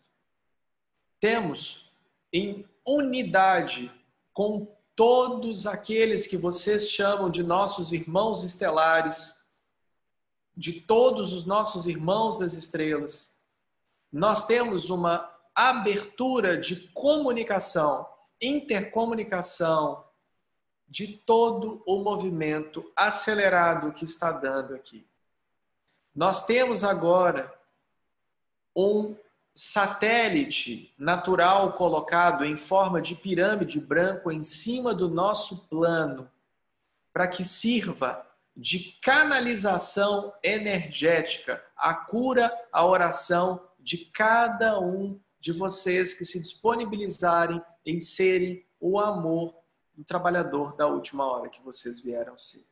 Temos 1.21 1.93
em 2.33 2.67
unidade 2.87 3.93
com 4.33 4.75
todos 4.95 5.67
aqueles 5.67 6.27
que 6.27 6.37
vocês 6.37 6.91
chamam 6.91 7.31
de 7.31 7.43
nossos 7.43 7.93
irmãos 7.93 8.43
estelares, 8.43 9.37
de 10.57 10.81
todos 10.81 11.33
os 11.33 11.45
nossos 11.45 11.87
irmãos 11.87 12.39
das 12.39 12.55
estrelas, 12.55 13.37
nós 14.11 14.47
temos 14.47 14.89
uma 14.89 15.31
abertura 15.55 16.57
de 16.57 16.89
comunicação, 16.89 18.09
intercomunicação 18.41 20.03
de 20.89 21.09
todo 21.09 21.83
o 21.87 22.03
movimento 22.03 22.91
acelerado 22.95 23.93
que 23.93 24.05
está 24.05 24.31
dando 24.31 24.75
aqui. 24.75 25.07
Nós 26.15 26.47
temos 26.47 26.85
agora 26.85 27.53
um 28.75 29.17
satélite 29.55 30.95
natural 30.99 31.73
colocado 31.73 32.45
em 32.45 32.57
forma 32.57 33.01
de 33.01 33.15
pirâmide 33.15 33.81
branco 33.81 34.31
em 34.31 34.45
cima 34.45 34.95
do 34.95 35.09
nosso 35.09 35.69
plano, 35.69 36.31
para 37.13 37.27
que 37.27 37.45
sirva 37.45 38.25
de 38.55 38.99
canalização 39.03 40.33
energética, 40.43 41.63
a 41.77 41.95
cura, 41.95 42.53
a 42.73 42.85
oração 42.85 43.67
de 43.79 43.99
cada 44.07 44.79
um 44.79 45.21
de 45.41 45.53
vocês 45.53 46.15
que 46.15 46.25
se 46.25 46.41
disponibilizarem 46.41 47.63
em 47.85 48.01
serem 48.01 48.67
o 48.81 48.99
amor 48.99 49.55
do 49.97 50.05
trabalhador 50.05 50.77
da 50.77 50.87
última 50.87 51.25
hora 51.25 51.49
que 51.49 51.63
vocês 51.63 52.01
vieram 52.01 52.37
ser. 52.37 52.65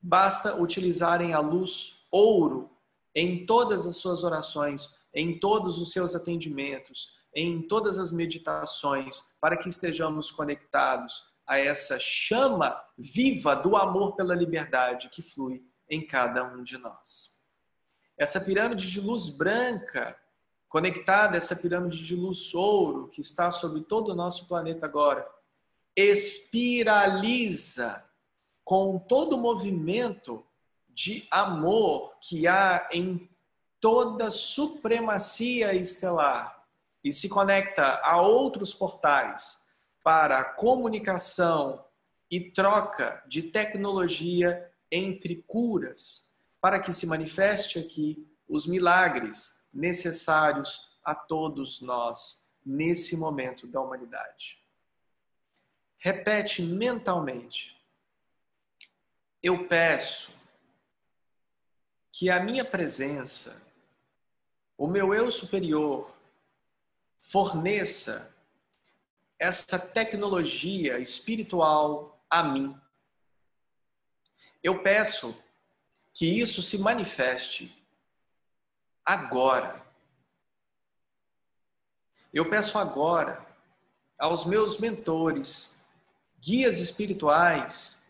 Basta 0.00 0.60
utilizarem 0.60 1.34
a 1.34 1.40
luz 1.40 2.06
ouro 2.10 2.70
em 3.14 3.44
todas 3.44 3.86
as 3.86 3.96
suas 3.96 4.24
orações, 4.24 4.94
em 5.12 5.38
todos 5.38 5.78
os 5.78 5.92
seus 5.92 6.14
atendimentos, 6.14 7.12
em 7.34 7.60
todas 7.62 7.98
as 7.98 8.10
meditações, 8.10 9.22
para 9.40 9.56
que 9.56 9.68
estejamos 9.68 10.30
conectados 10.30 11.28
a 11.46 11.58
essa 11.58 11.98
chama 11.98 12.80
viva 12.96 13.54
do 13.54 13.76
amor 13.76 14.14
pela 14.14 14.34
liberdade 14.34 15.10
que 15.10 15.20
flui 15.20 15.62
em 15.88 16.06
cada 16.06 16.44
um 16.44 16.62
de 16.62 16.78
nós. 16.78 17.36
Essa 18.16 18.40
pirâmide 18.40 18.90
de 18.90 19.00
luz 19.00 19.28
branca, 19.28 20.16
conectada 20.68 21.34
a 21.34 21.38
essa 21.38 21.56
pirâmide 21.56 22.04
de 22.04 22.14
luz 22.14 22.54
ouro 22.54 23.08
que 23.08 23.20
está 23.20 23.50
sobre 23.50 23.82
todo 23.82 24.12
o 24.12 24.14
nosso 24.14 24.46
planeta 24.46 24.86
agora, 24.86 25.28
espiraliza 26.00 28.04
com 28.64 28.98
todo 28.98 29.34
o 29.34 29.40
movimento 29.40 30.44
de 30.88 31.26
amor 31.30 32.14
que 32.20 32.46
há 32.46 32.88
em 32.92 33.28
toda 33.80 34.30
supremacia 34.30 35.74
estelar 35.74 36.64
e 37.02 37.12
se 37.12 37.28
conecta 37.28 38.00
a 38.02 38.20
outros 38.20 38.74
portais 38.74 39.66
para 40.02 40.44
comunicação 40.44 41.84
e 42.30 42.40
troca 42.40 43.22
de 43.26 43.42
tecnologia 43.42 44.70
entre 44.90 45.42
curas, 45.46 46.36
para 46.60 46.78
que 46.78 46.92
se 46.92 47.06
manifeste 47.06 47.78
aqui 47.78 48.26
os 48.48 48.66
milagres 48.66 49.66
necessários 49.72 50.88
a 51.02 51.14
todos 51.14 51.80
nós 51.80 52.50
nesse 52.64 53.16
momento 53.16 53.66
da 53.66 53.80
humanidade. 53.80 54.59
Repete 56.00 56.62
mentalmente. 56.62 57.78
Eu 59.42 59.68
peço 59.68 60.32
que 62.10 62.30
a 62.30 62.40
minha 62.40 62.64
presença, 62.64 63.62
o 64.76 64.86
meu 64.86 65.14
eu 65.14 65.30
superior, 65.30 66.14
forneça 67.20 68.34
essa 69.38 69.78
tecnologia 69.78 70.98
espiritual 70.98 72.18
a 72.28 72.42
mim. 72.42 72.78
Eu 74.62 74.82
peço 74.82 75.38
que 76.14 76.26
isso 76.26 76.62
se 76.62 76.78
manifeste 76.78 77.74
agora. 79.04 79.84
Eu 82.32 82.48
peço 82.48 82.78
agora 82.78 83.46
aos 84.18 84.44
meus 84.44 84.78
mentores, 84.78 85.74
guias 86.40 86.78
espirituais, 86.78 88.02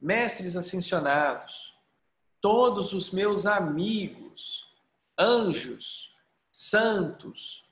mestres 0.00 0.56
ascensionados, 0.56 1.74
todos 2.40 2.92
os 2.92 3.10
meus 3.10 3.46
amigos, 3.46 4.72
anjos, 5.18 6.14
santos, 6.52 7.68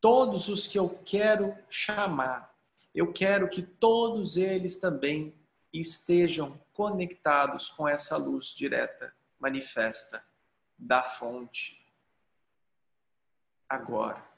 todos 0.00 0.48
os 0.48 0.66
que 0.66 0.78
eu 0.78 0.88
quero 1.04 1.56
chamar, 1.70 2.54
eu 2.94 3.12
quero 3.12 3.48
que 3.48 3.62
todos 3.62 4.36
eles 4.36 4.78
também 4.78 5.34
estejam 5.72 6.60
conectados 6.72 7.70
com 7.70 7.88
essa 7.88 8.16
luz 8.16 8.54
direta, 8.54 9.12
manifesta 9.38 10.24
da 10.78 11.02
fonte. 11.02 11.82
Agora. 13.68 14.33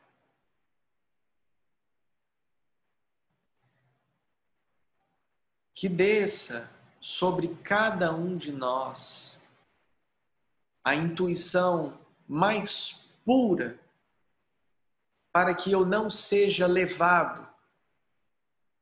Que 5.77 5.89
desça 5.89 6.69
sobre 7.01 7.55
cada 7.63 8.13
um 8.13 8.37
de 8.37 8.51
nós 8.51 9.39
a 10.83 10.95
intuição 10.95 12.01
mais 12.27 13.07
pura 13.25 13.79
para 15.31 15.55
que 15.55 15.71
eu 15.71 15.85
não 15.85 16.09
seja 16.09 16.67
levado 16.67 17.47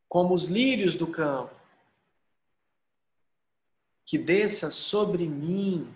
como 0.09 0.34
os 0.34 0.45
lírios 0.45 0.95
do 0.95 1.09
campo, 1.09 1.53
que 4.07 4.16
desça 4.16 4.70
sobre 4.70 5.26
mim 5.26 5.92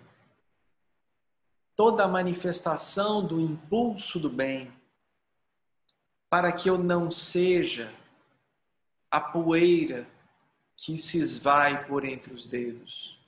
toda 1.77 2.03
a 2.03 2.07
manifestação 2.09 3.25
do 3.25 3.39
impulso 3.39 4.19
do 4.19 4.29
bem, 4.29 4.73
para 6.29 6.51
que 6.51 6.69
eu 6.69 6.77
não 6.77 7.09
seja 7.09 7.95
a 9.09 9.21
poeira 9.21 10.05
que 10.81 10.97
se 10.97 11.19
esvai 11.19 11.85
por 11.85 12.05
entre 12.05 12.33
os 12.33 12.47
dedos. 12.47 13.19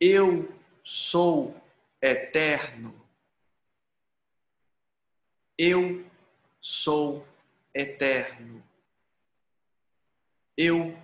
Eu 0.00 0.50
sou 0.82 1.54
eterno. 2.00 2.98
Eu 5.58 6.10
sou 6.62 7.26
eterno. 7.74 8.64
Eu 10.56 10.98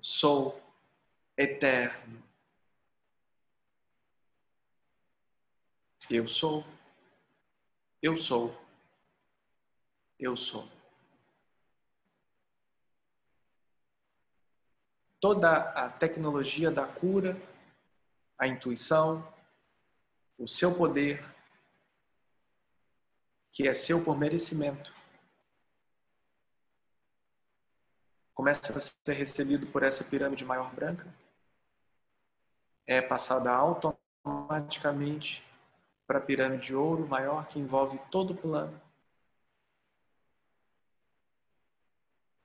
sou 0.00 0.60
eterno. 1.36 2.22
Eu 6.08 6.26
sou. 6.26 6.64
Eu 8.02 8.16
sou. 8.16 8.58
Eu 10.18 10.36
sou. 10.38 10.79
Toda 15.20 15.70
a 15.72 15.88
tecnologia 15.90 16.70
da 16.70 16.86
cura, 16.86 17.36
a 18.38 18.46
intuição, 18.46 19.22
o 20.38 20.48
seu 20.48 20.74
poder, 20.74 21.22
que 23.52 23.68
é 23.68 23.74
seu 23.74 24.02
por 24.02 24.18
merecimento, 24.18 24.90
começa 28.32 28.74
a 28.74 28.80
ser 28.80 29.12
recebido 29.12 29.66
por 29.66 29.82
essa 29.82 30.02
pirâmide 30.02 30.46
maior 30.46 30.74
branca, 30.74 31.06
é 32.86 33.02
passada 33.02 33.52
automaticamente 33.52 35.44
para 36.06 36.18
a 36.18 36.22
pirâmide 36.22 36.68
de 36.68 36.74
ouro 36.74 37.06
maior 37.06 37.46
que 37.46 37.58
envolve 37.58 38.00
todo 38.10 38.32
o 38.32 38.36
plano. 38.36 38.80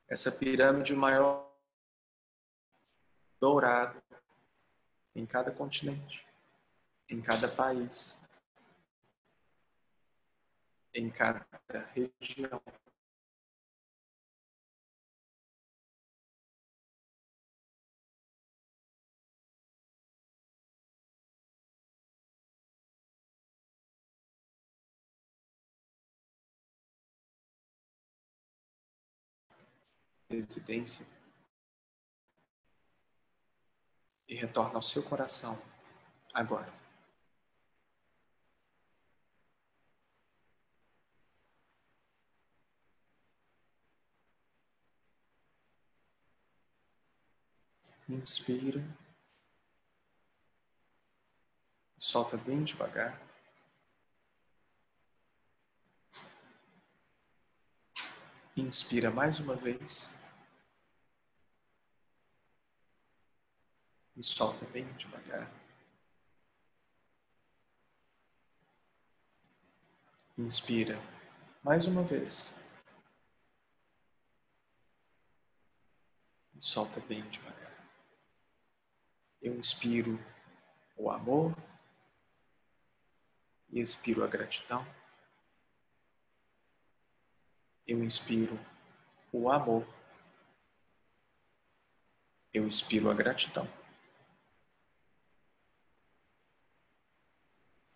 Essa 0.09 0.29
pirâmide 0.29 0.93
maior 0.93 1.54
dourada 3.39 4.03
em 5.15 5.25
cada 5.25 5.51
continente, 5.51 6.25
em 7.09 7.21
cada 7.21 7.47
país, 7.47 8.19
em 10.93 11.09
cada 11.09 11.45
região. 11.93 12.61
residência 30.27 31.05
e 34.35 34.37
retorna 34.37 34.75
ao 34.75 34.81
seu 34.81 35.01
coração 35.01 35.57
agora. 36.33 36.71
Inspira. 48.09 48.83
Solta 51.97 52.35
bem 52.35 52.65
devagar. 52.65 53.17
Inspira 58.57 59.09
mais 59.09 59.39
uma 59.39 59.55
vez. 59.55 60.09
E 64.15 64.23
solta 64.23 64.65
bem 64.67 64.85
devagar. 64.93 65.51
Inspira 70.37 70.97
mais 71.61 71.85
uma 71.85 72.01
vez. 72.01 72.53
E 76.55 76.61
solta 76.61 77.01
bem 77.01 77.21
devagar. 77.29 77.73
Eu 79.41 79.55
inspiro 79.55 80.17
o 80.95 81.11
amor 81.11 81.53
e 83.69 83.81
expiro 83.81 84.23
a 84.23 84.27
gratidão. 84.27 84.85
Eu 87.85 88.03
inspiro 88.03 88.57
o 89.31 89.51
amor. 89.51 89.85
Eu 92.53 92.65
inspiro 92.65 93.11
a 93.11 93.13
gratidão. 93.13 93.84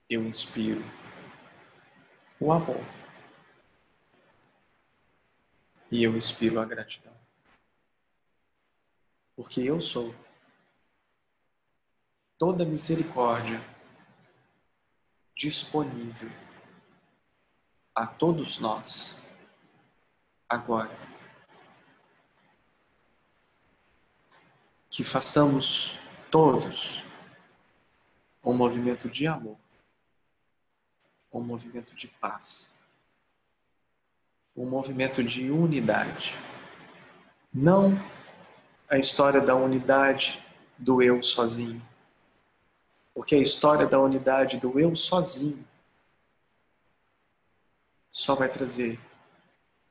Eu 0.09 0.25
inspiro 0.25 0.83
o 2.39 2.51
amor. 2.51 2.83
E 5.91 6.03
eu 6.03 6.17
inspiro 6.17 6.59
a 6.59 6.65
gratidão. 6.65 7.13
Porque 9.35 9.61
eu 9.61 9.79
sou 9.79 10.13
toda 12.37 12.65
misericórdia 12.65 13.61
disponível 15.35 16.31
a 17.95 18.07
todos 18.07 18.59
nós 18.59 19.17
agora. 20.49 21.09
que 24.99 25.03
façamos 25.05 25.97
todos 26.29 27.01
um 28.43 28.53
movimento 28.53 29.07
de 29.07 29.27
amor, 29.27 29.57
um 31.31 31.43
movimento 31.43 31.95
de 31.95 32.07
paz, 32.07 32.73
um 34.55 34.69
movimento 34.69 35.23
de 35.23 35.49
unidade. 35.51 36.35
Não 37.53 37.97
a 38.89 38.97
história 38.97 39.39
da 39.39 39.55
unidade 39.55 40.43
do 40.77 41.01
eu 41.01 41.21
sozinho, 41.21 41.81
porque 43.13 43.35
a 43.35 43.39
história 43.39 43.85
da 43.85 43.99
unidade 43.99 44.57
do 44.57 44.79
eu 44.79 44.95
sozinho 44.95 45.65
só 48.11 48.35
vai 48.35 48.49
trazer 48.49 48.99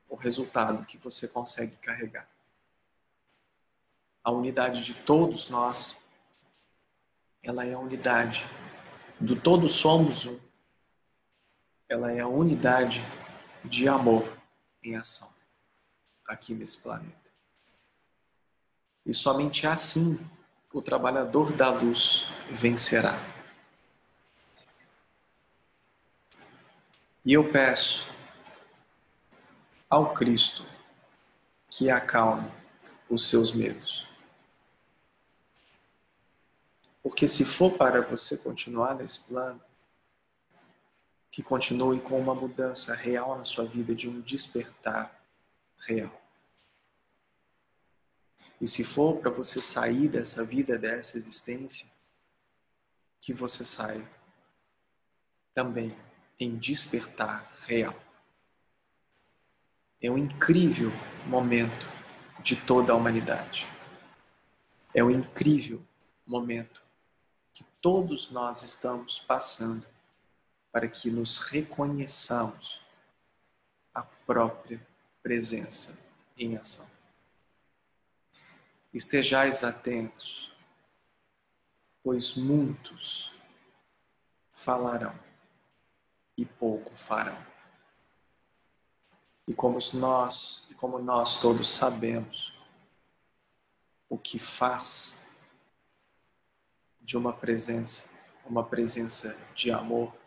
o 0.07 0.15
resultado 0.15 0.85
que 0.85 0.97
você 0.97 1.27
consegue 1.27 1.75
carregar. 1.77 2.27
A 4.23 4.31
unidade 4.31 4.83
de 4.83 4.93
todos 4.93 5.49
nós, 5.49 5.95
ela 7.41 7.65
é 7.65 7.73
a 7.73 7.79
unidade 7.79 8.45
do 9.19 9.35
todos 9.35 9.73
somos 9.73 10.25
um. 10.25 10.48
Ela 11.89 12.11
é 12.11 12.19
a 12.19 12.27
unidade 12.27 13.03
de 13.65 13.87
amor 13.87 14.31
em 14.83 14.95
ação 14.95 15.27
aqui 16.27 16.53
nesse 16.53 16.77
planeta. 16.77 17.17
E 19.05 19.13
somente 19.13 19.65
assim 19.65 20.19
o 20.71 20.81
trabalhador 20.83 21.51
da 21.51 21.69
luz 21.71 22.27
vencerá. 22.51 23.17
E 27.25 27.33
eu 27.33 27.51
peço 27.51 28.07
ao 29.89 30.13
Cristo 30.13 30.63
que 31.67 31.89
acalme 31.89 32.51
os 33.09 33.27
seus 33.27 33.51
medos. 33.51 34.07
Porque 37.01 37.27
se 37.27 37.43
for 37.43 37.75
para 37.75 38.01
você 38.01 38.37
continuar 38.37 38.93
nesse 38.93 39.21
plano, 39.21 39.59
que 41.31 41.43
continue 41.43 41.99
com 42.01 42.19
uma 42.19 42.33
mudança 42.33 42.95
real 42.95 43.37
na 43.37 43.45
sua 43.45 43.65
vida, 43.65 43.93
de 43.93 44.09
um 44.09 44.21
despertar 44.21 45.23
real. 45.87 46.11
E 48.59 48.67
se 48.67 48.83
for 48.83 49.17
para 49.17 49.31
você 49.31 49.61
sair 49.61 50.09
dessa 50.09 50.43
vida, 50.43 50.77
dessa 50.77 51.17
existência, 51.17 51.87
que 53.21 53.33
você 53.33 53.63
saia 53.63 54.07
também 55.53 55.95
em 56.39 56.57
despertar 56.57 57.51
real. 57.67 57.95
É 60.01 60.09
um 60.09 60.17
incrível 60.17 60.91
momento 61.25 61.87
de 62.41 62.55
toda 62.55 62.93
a 62.93 62.95
humanidade. 62.95 63.67
É 64.93 65.03
um 65.03 65.11
incrível 65.11 65.81
momento 66.25 66.81
que 67.53 67.65
todos 67.81 68.31
nós 68.31 68.63
estamos 68.63 69.19
passando 69.19 69.85
para 70.71 70.87
que 70.87 71.09
nos 71.09 71.37
reconheçamos 71.37 72.81
a 73.93 74.01
própria 74.01 74.85
presença 75.21 75.99
em 76.37 76.57
ação. 76.57 76.89
Estejais 78.93 79.63
atentos, 79.63 80.51
pois 82.03 82.35
muitos 82.35 83.31
falarão 84.51 85.17
e 86.37 86.45
pouco 86.45 86.95
farão. 86.95 87.37
E 89.47 89.53
como 89.53 89.79
nós, 89.93 90.65
e 90.69 90.73
como 90.75 90.99
nós 90.99 91.41
todos 91.41 91.69
sabemos, 91.69 92.53
o 94.07 94.17
que 94.17 94.39
faz 94.39 95.19
de 97.01 97.17
uma 97.17 97.33
presença, 97.33 98.09
uma 98.45 98.63
presença 98.63 99.37
de 99.55 99.71
amor, 99.71 100.18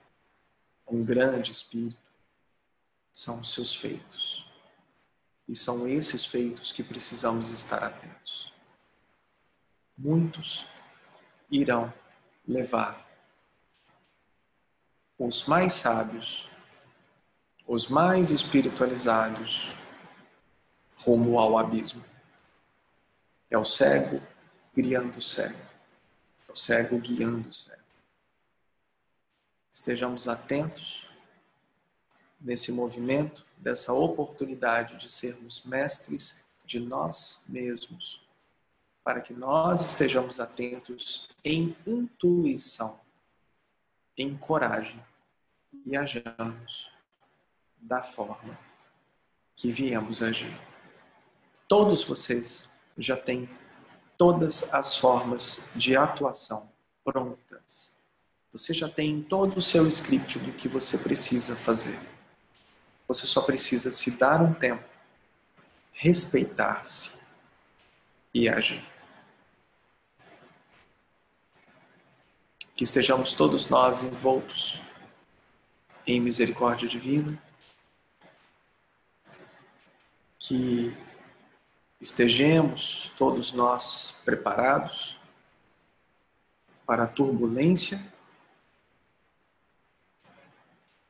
um 0.86 1.04
grande 1.04 1.50
espírito, 1.50 2.00
são 3.12 3.40
os 3.40 3.52
seus 3.52 3.74
feitos. 3.74 4.44
E 5.48 5.56
são 5.56 5.86
esses 5.88 6.24
feitos 6.24 6.72
que 6.72 6.82
precisamos 6.82 7.50
estar 7.50 7.82
atentos. 7.82 8.52
Muitos 9.96 10.66
irão 11.50 11.92
levar 12.46 13.06
os 15.18 15.46
mais 15.46 15.74
sábios, 15.74 16.48
os 17.66 17.88
mais 17.88 18.30
espiritualizados, 18.30 19.72
rumo 20.96 21.38
ao 21.38 21.58
abismo. 21.58 22.04
É 23.50 23.58
o 23.58 23.64
cego 23.64 24.20
criando 24.74 25.18
o 25.18 25.22
cego, 25.22 25.58
é 26.48 26.52
o 26.52 26.56
cego 26.56 26.98
guiando 26.98 27.50
o 27.50 27.52
cego. 27.52 27.81
Estejamos 29.72 30.28
atentos 30.28 31.06
nesse 32.40 32.70
movimento, 32.70 33.46
dessa 33.56 33.92
oportunidade 33.92 34.98
de 34.98 35.10
sermos 35.10 35.64
mestres 35.64 36.44
de 36.66 36.78
nós 36.78 37.40
mesmos, 37.48 38.20
para 39.02 39.20
que 39.20 39.32
nós 39.32 39.80
estejamos 39.80 40.40
atentos 40.40 41.28
em 41.44 41.76
intuição, 41.86 43.00
em 44.16 44.36
coragem 44.36 45.02
e 45.86 45.96
ajamos 45.96 46.90
da 47.78 48.02
forma 48.02 48.58
que 49.56 49.70
viemos 49.70 50.22
agir. 50.22 50.60
Todos 51.66 52.04
vocês 52.04 52.70
já 52.98 53.16
têm 53.16 53.48
todas 54.18 54.72
as 54.74 54.96
formas 54.96 55.68
de 55.74 55.96
atuação 55.96 56.70
prontas. 57.04 57.96
Você 58.52 58.74
já 58.74 58.86
tem 58.86 59.22
todo 59.22 59.56
o 59.56 59.62
seu 59.62 59.88
script 59.88 60.38
do 60.38 60.52
que 60.52 60.68
você 60.68 60.98
precisa 60.98 61.56
fazer. 61.56 61.98
Você 63.08 63.26
só 63.26 63.40
precisa 63.40 63.90
se 63.90 64.18
dar 64.18 64.42
um 64.42 64.52
tempo, 64.52 64.84
respeitar-se 65.92 67.12
e 68.34 68.50
agir. 68.50 68.84
Que 72.76 72.84
estejamos 72.84 73.32
todos 73.32 73.68
nós 73.68 74.02
envoltos 74.02 74.78
em 76.06 76.20
misericórdia 76.20 76.86
divina, 76.86 77.42
que 80.38 80.94
estejamos 81.98 83.10
todos 83.16 83.52
nós 83.52 84.14
preparados 84.26 85.16
para 86.84 87.04
a 87.04 87.06
turbulência 87.06 88.12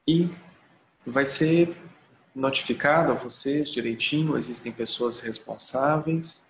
e 0.06 0.28
vai 1.06 1.26
ser 1.26 1.76
notificado 2.34 3.12
a 3.12 3.14
vocês 3.14 3.70
direitinho, 3.70 4.36
existem 4.36 4.72
pessoas 4.72 5.20
responsáveis, 5.20 6.44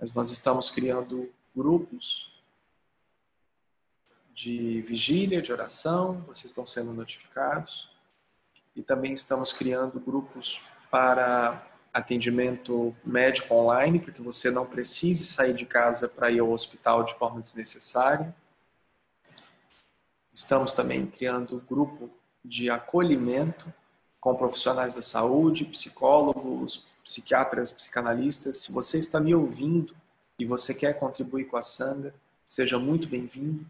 mas 0.00 0.12
nós 0.12 0.30
estamos 0.30 0.70
criando 0.70 1.32
grupos 1.54 2.32
de 4.34 4.82
vigília, 4.82 5.40
de 5.40 5.52
oração, 5.52 6.20
vocês 6.22 6.46
estão 6.46 6.66
sendo 6.66 6.92
notificados. 6.92 7.88
E 8.74 8.82
também 8.82 9.14
estamos 9.14 9.52
criando 9.52 10.00
grupos 10.00 10.60
para 10.90 11.64
atendimento 11.92 12.94
médico 13.04 13.54
online, 13.54 14.00
para 14.00 14.12
que 14.12 14.20
você 14.20 14.50
não 14.50 14.66
precise 14.66 15.24
sair 15.26 15.54
de 15.54 15.64
casa 15.64 16.08
para 16.08 16.30
ir 16.30 16.40
ao 16.40 16.50
hospital 16.50 17.04
de 17.04 17.14
forma 17.14 17.40
desnecessária. 17.40 18.34
Estamos 20.32 20.72
também 20.72 21.06
criando 21.06 21.64
grupo 21.68 22.10
de 22.44 22.68
acolhimento 22.68 23.72
com 24.20 24.36
profissionais 24.36 24.94
da 24.94 25.02
saúde, 25.02 25.64
psicólogos, 25.64 26.86
psiquiatras, 27.02 27.72
psicanalistas. 27.72 28.58
Se 28.58 28.72
você 28.72 28.98
está 28.98 29.20
me 29.20 29.34
ouvindo 29.34 29.94
e 30.38 30.44
você 30.44 30.74
quer 30.74 30.98
contribuir 30.98 31.46
com 31.46 31.56
a 31.56 31.62
Sanga, 31.62 32.14
seja 32.46 32.78
muito 32.78 33.08
bem-vindo 33.08 33.66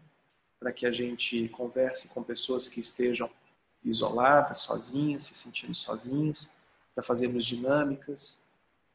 para 0.59 0.71
que 0.71 0.85
a 0.85 0.91
gente 0.91 1.47
converse 1.49 2.07
com 2.07 2.23
pessoas 2.23 2.67
que 2.67 2.79
estejam 2.79 3.29
isoladas, 3.83 4.59
sozinhas, 4.59 5.23
se 5.23 5.35
sentindo 5.35 5.75
sozinhas, 5.75 6.55
para 6.93 7.03
fazermos 7.03 7.45
dinâmicas 7.45 8.41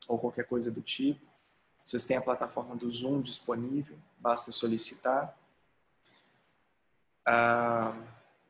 ou 0.09 0.18
qualquer 0.18 0.47
coisa 0.47 0.70
do 0.70 0.81
tipo. 0.81 1.24
Vocês 1.85 2.05
têm 2.05 2.16
a 2.16 2.22
plataforma 2.22 2.74
do 2.74 2.91
Zoom 2.91 3.20
disponível, 3.20 3.97
basta 4.18 4.51
solicitar. 4.51 5.37
Ah, 7.24 7.95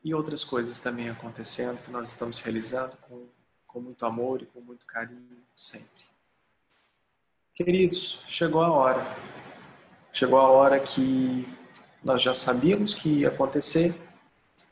e 0.03 0.13
outras 0.13 0.43
coisas 0.43 0.79
também 0.79 1.09
acontecendo 1.09 1.81
que 1.81 1.91
nós 1.91 2.09
estamos 2.09 2.39
realizando 2.39 2.97
com, 2.97 3.27
com 3.67 3.79
muito 3.79 4.05
amor 4.05 4.41
e 4.41 4.45
com 4.45 4.59
muito 4.61 4.85
carinho 4.85 5.37
sempre. 5.55 5.89
Queridos, 7.53 8.23
chegou 8.27 8.61
a 8.61 8.71
hora. 8.71 9.05
Chegou 10.11 10.39
a 10.39 10.49
hora 10.49 10.79
que 10.79 11.47
nós 12.03 12.21
já 12.21 12.33
sabíamos 12.33 12.93
que 12.93 13.09
ia 13.09 13.27
acontecer 13.27 13.95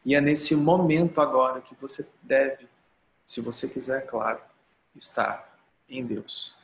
e 0.06 0.16
é 0.16 0.22
nesse 0.22 0.56
momento 0.56 1.22
agora 1.22 1.62
que 1.62 1.76
você 1.76 2.10
deve, 2.24 2.68
se 3.26 3.42
você 3.42 3.68
quiser, 3.68 4.06
claro, 4.08 4.42
estar 4.96 5.58
em 5.88 6.06
Deus. 6.06 6.56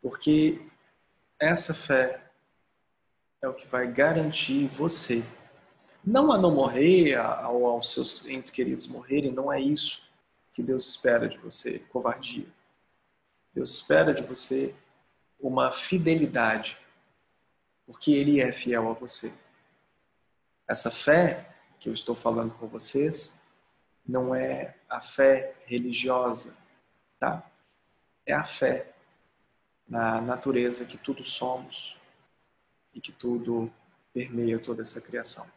Porque 0.00 0.66
essa 1.38 1.74
fé 1.74 2.30
é 3.42 3.48
o 3.48 3.54
que 3.54 3.66
vai 3.66 3.86
garantir 3.86 4.66
você. 4.68 5.24
Não 6.06 6.30
a 6.30 6.38
não 6.38 6.54
morrer, 6.54 7.18
ou 7.48 7.66
aos 7.66 7.90
seus 7.90 8.24
entes 8.26 8.52
queridos 8.52 8.86
morrerem, 8.86 9.32
não 9.32 9.52
é 9.52 9.60
isso 9.60 10.00
que 10.54 10.62
Deus 10.62 10.88
espera 10.88 11.28
de 11.28 11.36
você, 11.36 11.80
covardia. 11.80 12.46
Deus 13.52 13.74
espera 13.74 14.14
de 14.14 14.22
você 14.22 14.72
uma 15.40 15.72
fidelidade, 15.72 16.78
porque 17.84 18.12
Ele 18.12 18.40
é 18.40 18.52
fiel 18.52 18.88
a 18.88 18.92
você. 18.92 19.34
Essa 20.68 20.92
fé 20.92 21.52
que 21.80 21.88
eu 21.88 21.92
estou 21.92 22.14
falando 22.14 22.54
com 22.54 22.68
vocês 22.68 23.36
não 24.06 24.32
é 24.32 24.76
a 24.88 25.00
fé 25.00 25.56
religiosa, 25.66 26.56
tá? 27.18 27.44
É 28.24 28.32
a 28.32 28.44
fé 28.44 28.92
na 29.88 30.20
natureza 30.20 30.84
que 30.84 30.96
tudo 30.96 31.24
somos 31.24 31.96
e 32.94 33.00
que 33.00 33.10
tudo 33.10 33.72
permeia 34.12 34.60
toda 34.60 34.82
essa 34.82 35.00
criação. 35.00 35.55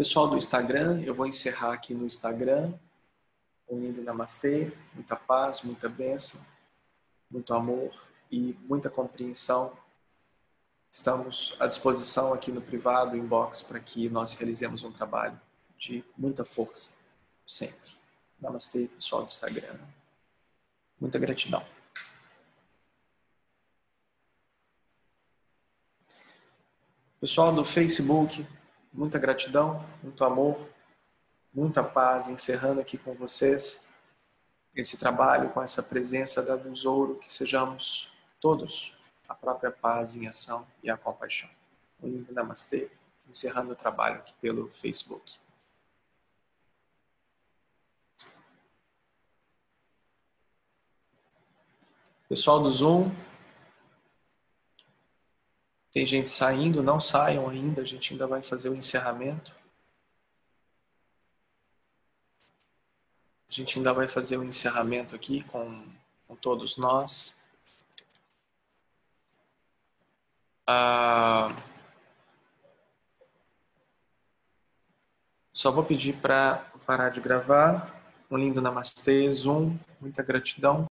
Pessoal 0.00 0.26
do 0.26 0.38
Instagram, 0.38 1.02
eu 1.02 1.14
vou 1.14 1.26
encerrar 1.26 1.74
aqui 1.74 1.92
no 1.92 2.06
Instagram. 2.06 2.72
Um 3.68 3.78
lindo 3.78 4.02
namastê, 4.02 4.72
muita 4.94 5.14
paz, 5.14 5.60
muita 5.60 5.90
bênção, 5.90 6.42
muito 7.30 7.52
amor 7.52 7.92
e 8.30 8.56
muita 8.62 8.88
compreensão. 8.88 9.76
Estamos 10.90 11.54
à 11.60 11.66
disposição 11.66 12.32
aqui 12.32 12.50
no 12.50 12.62
privado, 12.62 13.14
inbox, 13.14 13.60
para 13.60 13.78
que 13.78 14.08
nós 14.08 14.32
realizemos 14.32 14.82
um 14.84 14.90
trabalho 14.90 15.38
de 15.78 16.02
muita 16.16 16.46
força, 16.46 16.96
sempre. 17.46 17.92
Namastê, 18.40 18.88
pessoal 18.88 19.24
do 19.24 19.28
Instagram. 19.28 19.78
Muita 20.98 21.18
gratidão. 21.18 21.62
Pessoal 27.20 27.52
do 27.52 27.66
Facebook, 27.66 28.46
muita 28.92 29.18
gratidão, 29.18 29.84
muito 30.02 30.24
amor, 30.24 30.68
muita 31.52 31.82
paz. 31.82 32.28
Encerrando 32.28 32.80
aqui 32.80 32.98
com 32.98 33.14
vocês 33.14 33.88
esse 34.74 34.98
trabalho, 34.98 35.50
com 35.50 35.62
essa 35.62 35.82
presença 35.82 36.42
da 36.42 36.54
Luz 36.54 36.84
Ouro, 36.84 37.16
que 37.16 37.32
sejamos 37.32 38.12
todos 38.40 38.96
a 39.28 39.34
própria 39.34 39.70
paz 39.70 40.16
em 40.16 40.26
ação 40.26 40.66
e 40.82 40.90
a 40.90 40.96
compaixão. 40.96 41.48
Um 42.02 42.08
lindo 42.08 42.32
namastê, 42.32 42.90
encerrando 43.28 43.72
o 43.72 43.76
trabalho 43.76 44.16
aqui 44.16 44.32
pelo 44.40 44.68
Facebook. 44.70 45.38
Pessoal 52.28 52.62
do 52.62 52.70
Zoom, 52.70 53.12
tem 55.92 56.06
gente 56.06 56.30
saindo, 56.30 56.82
não 56.82 57.00
saiam 57.00 57.48
ainda, 57.48 57.82
a 57.82 57.84
gente 57.84 58.12
ainda 58.12 58.26
vai 58.26 58.42
fazer 58.42 58.68
o 58.68 58.74
encerramento. 58.74 59.54
A 63.48 63.52
gente 63.52 63.76
ainda 63.78 63.92
vai 63.92 64.06
fazer 64.06 64.36
o 64.36 64.44
encerramento 64.44 65.16
aqui 65.16 65.42
com, 65.44 65.84
com 66.28 66.36
todos 66.36 66.76
nós. 66.76 67.34
Ah, 70.64 71.48
só 75.52 75.72
vou 75.72 75.84
pedir 75.84 76.16
para 76.20 76.64
parar 76.86 77.08
de 77.08 77.20
gravar. 77.20 78.00
Um 78.30 78.38
lindo 78.38 78.62
namastê, 78.62 79.28
Zoom, 79.32 79.76
muita 80.00 80.22
gratidão. 80.22 80.88